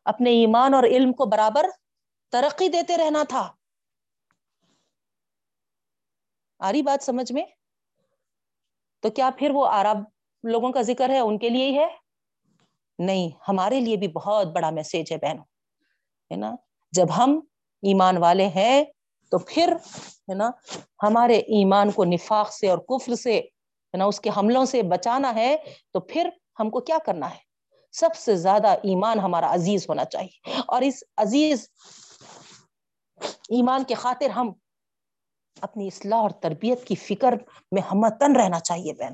[0.06, 1.66] اپنے ایمان اور علم کو برابر
[2.30, 3.54] ترقی دیتے رہنا تھا۔
[6.60, 7.44] آ رہی بات سمجھ میں؟
[9.00, 9.98] تو کیا پھر وہ عرب
[10.44, 12.09] لوگوں کا ذکر ہے؟ ان کے لیے ہی ہے؟
[13.00, 15.44] نہیں، ہمارے لیے بھی بہت بڑا میسج ہے بہنوں،
[16.32, 16.56] ہے نا؟
[16.92, 17.40] جب ہم
[17.82, 18.84] ایمان والے ہیں
[19.32, 19.76] تو پھر،
[20.30, 20.50] ہے نا،
[21.04, 25.36] ہمارے ایمان کو نفاق سے اور کفر سے، ہے نا، اس کے حملوں سے بچانا
[25.36, 25.56] ہے
[25.92, 27.50] تو پھر ہم کو کیا کرنا ہے؟
[27.92, 31.68] سب سے زیادہ ایمان ہمارا عزیز ہونا چاہیے۔ اور اس عزیز
[33.50, 34.54] ایمان کے خاطر ہم
[35.62, 37.34] اپنی اصلاح اور تربیت کی فکر
[37.72, 39.14] میں ہمتن رہنا چاہیے بہن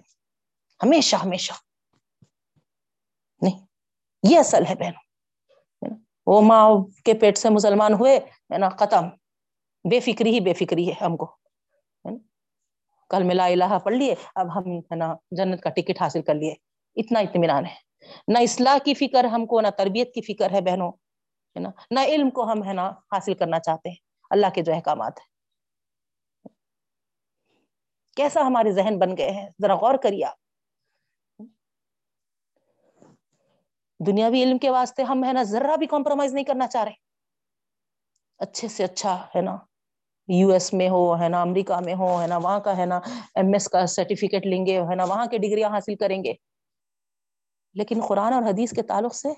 [0.84, 1.53] ہمیشہ ہمیشہ۔
[3.41, 3.74] نہیں۔
[4.30, 4.91] یہ اصل ہے بہن
[6.26, 6.69] وہ ماں
[7.06, 8.18] کے پیٹ سے مسلمان ہوئے،
[8.53, 9.07] ہے نا، ختم۔
[9.89, 11.35] بے فکری ہی بے فکری ہے ہم کو۔
[13.10, 16.53] کل ملا الہ پڑھ لیے، اب ہم، ہے نا، جنت کا ٹکٹ حاصل کر لیے۔
[16.95, 17.76] اتنا اطمینان ہے۔
[18.27, 20.91] نہ اصلاح کی فکر ہم کو، نہ تربیت کی فکر ہے بہنوں۔
[21.56, 23.95] ہے نا، نہ علم کو ہم، ہے نا، حاصل کرنا چاہتے ہیں۔
[24.30, 25.35] اللہ کے جو احکامات ہیں۔
[28.18, 30.44] کیسا ہمارے ذہن بن گئے ہیں، ذرا غور کریے آپ۔
[33.99, 36.93] دنیاوی علم کے واسطے ہم ہے نا ذرا بھی کمپرومائز نہیں کرنا چاہ رہے۔
[38.38, 39.57] اچھے سے اچھا ہے نا۔
[40.27, 42.97] یو ایس میں ہو، ہے نا، امریکہ میں ہو، ہے نا، وہاں کا ہے نا
[43.35, 46.34] ایم ایس کا سرٹیفکیٹ لیں گے، ہے نا، وہاں کے ڈگریاں حاصل کریں گے۔
[47.73, 49.30] لیکن قرآن اور حدیث کے تعلق سے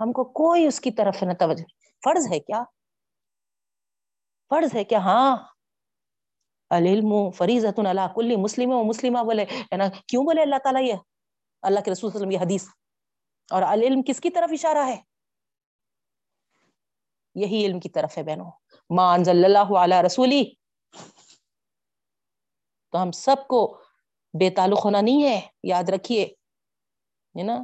[0.00, 1.64] ہم کو کوئی اس کی طرف نہ توجہ۔
[2.04, 2.64] فرض ہے کیا؟
[4.48, 5.36] فرض ہے کیا؟ ہاں۔
[6.70, 10.94] العلم فریضۃ اللہ کل مسلم و مسلمہ بولے، ہے نا، کیوں بولے اللہ تعالیٰ یہ؟
[11.62, 12.68] اللہ کے رسول صلی اللہ علیہ وسلم یہ حدیث۔
[13.50, 15.00] اور العلم کس کی طرف اشارہ ہے؟
[17.34, 18.50] یہی علم کی طرف ہے بہنوں۔
[18.90, 20.54] ما انزل اللہ علی رسولی۔
[22.92, 23.80] تو ہم سب کو
[24.40, 26.34] بے تعلق ہونا نہیں ہے، یاد رکھیے
[27.44, 27.58] نا؟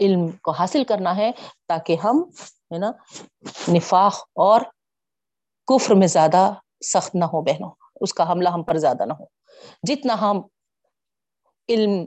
[0.00, 1.30] علم کو حاصل کرنا ہے
[1.66, 2.90] تاکہ ہم، ہے نا،
[3.76, 4.60] نفاق اور
[5.70, 7.70] کفر میں زیادہ سخت نہ ہو بہنوں،
[8.00, 9.24] اس کا حملہ ہم پر زیادہ نہ ہو
[9.82, 10.40] جتنا ہم
[11.68, 12.04] علم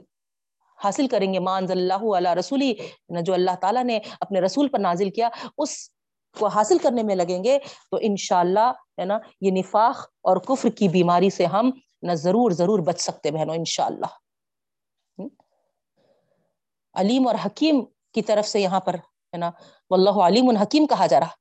[0.84, 4.78] حاصل کریں گے مانز اللہ علیہ رسولی یعنی جو اللہ تعالیٰ نے اپنے رسول پر
[4.78, 5.28] نازل کیا،
[5.58, 5.90] اس
[6.38, 7.58] کو حاصل کرنے میں لگیں گے،
[7.90, 11.70] تو انشاءاللہ، ہے نا، یہ نفاق اور کفر کی بیماری سے ہم
[12.02, 14.06] نہ ضرور ضرور بچ سکتے بہنوں، انشاءاللہ۔
[16.94, 19.50] علیم اور حکیم کی طرف سے یہاں پر، ہے نا،
[19.90, 21.34] واللہ علیم الحکیم کہا جا رہا۔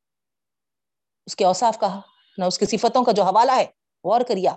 [1.25, 2.01] اس کے اوصاف کہا۔
[2.37, 3.65] نہ اس کی صفتوں کا جو حوالہ ہے،
[4.05, 4.55] غور کریا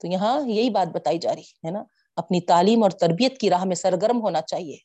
[0.00, 1.82] تو یہاں یہی بات بتائی جا رہی، ہے نا؟
[2.16, 4.76] اپنی تعلیم اور تربیت کی راہ میں سرگرم ہونا چاہیے۔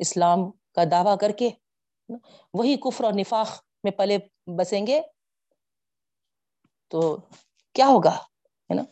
[0.00, 1.48] اسلام کا دعویٰ کر کے
[2.54, 3.48] وہی کفر اور نفاق
[3.84, 4.18] میں پلے
[4.58, 5.00] بسیں گے،
[6.90, 7.00] تو
[7.74, 8.16] کیا ہوگا،
[8.70, 8.82] ہے نا؟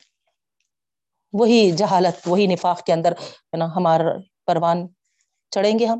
[1.32, 4.16] وہی جہالت، وہی نفاق کے اندر، ہے نا، ہمارا
[4.47, 4.86] پروان
[5.51, 5.99] چڑھیں گے ہم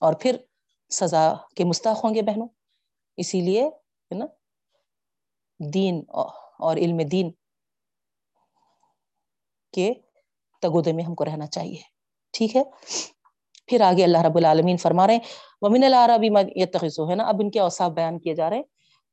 [0.00, 0.36] اور پھر
[0.90, 2.48] سزا کے مستحق ہوں گے بہنوں۔
[3.16, 4.26] اسی لیے ہے نا،
[5.74, 6.04] دین
[6.58, 7.30] اور علم دین
[9.72, 9.94] کے
[10.62, 11.80] تگودے میں ہم کو رہنا چاہیے۔
[12.32, 12.62] ٹھیک ہے؟
[13.66, 15.20] پھر آگے اللہ رب العالمین فرما رہے ہیں،
[15.60, 16.28] ومن العربی
[16.62, 18.64] یتخذو ہے نا؟ اب ان کے اوصاف بیان کیے جا رہے ہیں۔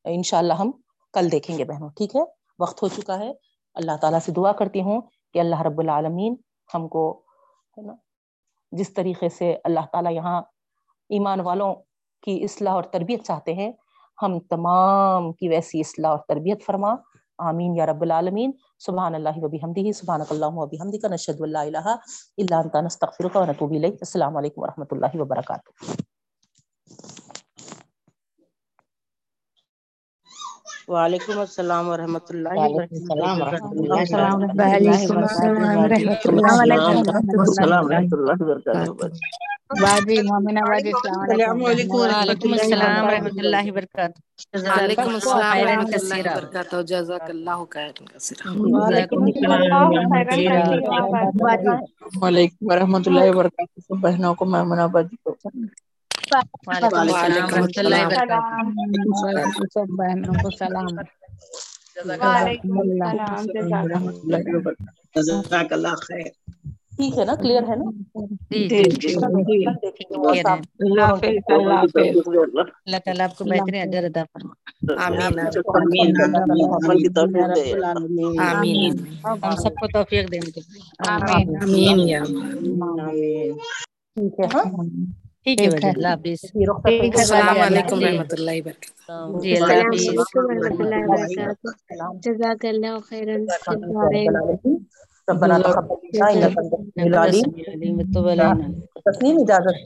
[0.06, 0.72] انشاءاللہ ہم
[1.14, 2.22] کل دیکھیں گے بہنوں، ٹھیک ہے؟
[2.60, 3.32] وقت ہو چکا ہے۔
[3.74, 5.02] اللہ تعالیٰ سے دعا کرتی ہوں
[5.34, 6.36] کہ اللہ رب العالمین
[6.74, 7.20] ہم کو،
[7.78, 7.94] ہے نا
[8.78, 10.41] جس طریقے سے اللہ تعالیٰ یہاں
[11.10, 11.76] ایمان والوں
[12.24, 13.72] کی اصلاح اور تربیت چاہتے ہیں،
[14.22, 16.95] ہم تمام کی ویسی اصلاح اور تربیت فرما۔
[17.38, 21.58] آمین یا رب العالمین۔ سبحان اللہ و بحمدہ، سبحانک اللہم و بحمدک، نشہد و اللہ
[21.58, 21.88] الہ
[22.38, 25.70] الا انت، نستغفرک و نتوب الیک۔ السلام علیکم و رحمۃ اللہ ورحمۃ اللہ وبرکاتہ
[30.32, 32.97] السلام ورحمۃ اللہ وعلیکم السلام ورحمۃ اللہ وبرکاتہ۔
[39.81, 44.19] باجی مومنہ باجی السلام علیکم وعلیکم اللہ السلام وبرکاتہ۔ ورحمۃ اللہ وبرکاتہ۔
[44.68, 50.64] وعلیکم السلام ورحمۃ اللہ وبرکاتہ۔ جزاک اللہ خیر کثیرا وعلیکم السلام ورحمۃ اللہ
[52.23, 55.31] وعلیکم ورحمۃ اللہ وبرکاتہ۔ سب بہنوں کو میمنہ باجی کو۔
[56.34, 58.11] وعلیکم السلام
[59.05, 60.95] اللہ سب بہنوں کو سلام
[65.15, 66.30] جزاک خیر
[66.93, 67.85] ٹھیک ہے نا کلیئر ہے نا
[72.81, 74.07] اللہ تعالیٰ آپ کو بہترین اجر
[74.99, 75.38] آمین
[78.41, 78.93] آمین
[79.43, 80.61] ہم سب کو توفیق دیں گے
[81.10, 81.47] آمین
[84.18, 84.65] ٹھیک ہے ہاں
[85.45, 86.44] ٹھیک ہے باجی اللہ حافظ
[87.14, 91.18] السلام علیکم رحمۃ اللہ وبرکاتہ جی اللہ حافظ وبرکاتہ
[91.61, 94.80] السلام جزاک اللہ خیرن فی آمین یا رب الدارین العالمین
[95.30, 98.72] ربنا جزاک تقبل منا انك انت السميع انت العليم السميع العليم وتب علينا
[99.06, 99.78] تسلیم اجازت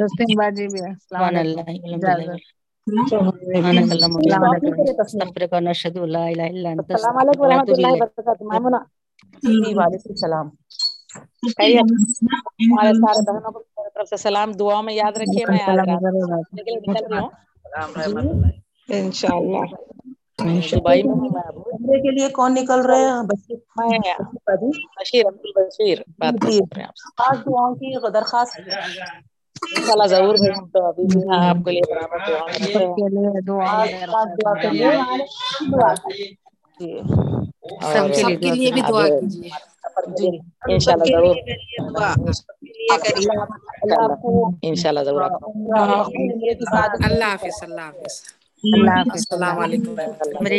[0.00, 1.60] تسلیم باجی بھی السلام سبحان علیکم
[6.90, 8.44] السلام علیکم ورحمۃ اللہ وبرکاتہ
[9.42, 10.48] جی وعلیکم السلام
[11.50, 11.92] خیریت
[12.62, 13.69] ہمارے سارے بہنوں کو میری
[14.00, 16.04] طرف سے سلام دعا میں یاد رکھیے میں جی رحمۃ
[16.96, 17.26] اللہ
[20.72, 23.54] دبئی میں کے لیے کون نکل رہے ہیں جی
[24.94, 26.60] بشیر البشیر جی بات کر جی
[27.16, 28.56] خاص دعاؤں کی درخواست
[29.70, 32.18] انشاءاللہ ضرور ہم تو ابھی بھی آپ کے لیے برابر
[33.46, 34.88] دعا سب کے لیے
[38.54, 39.50] جی بھی دعا کیجیے
[39.84, 41.34] ضرور۔
[42.96, 43.38] کریے
[44.88, 45.30] اللہ ضرور
[46.10, 48.22] کی سعادت اللہ حافظ اللہ حافظ۔
[48.74, 49.96] اللہ حافظ۔ السلام علیکم۔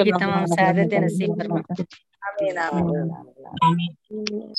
[0.03, 1.59] کی اللہ تمام سعادتیں نصیب فرما۔
[2.21, 2.57] آمین۔
[3.61, 4.41] آمین۔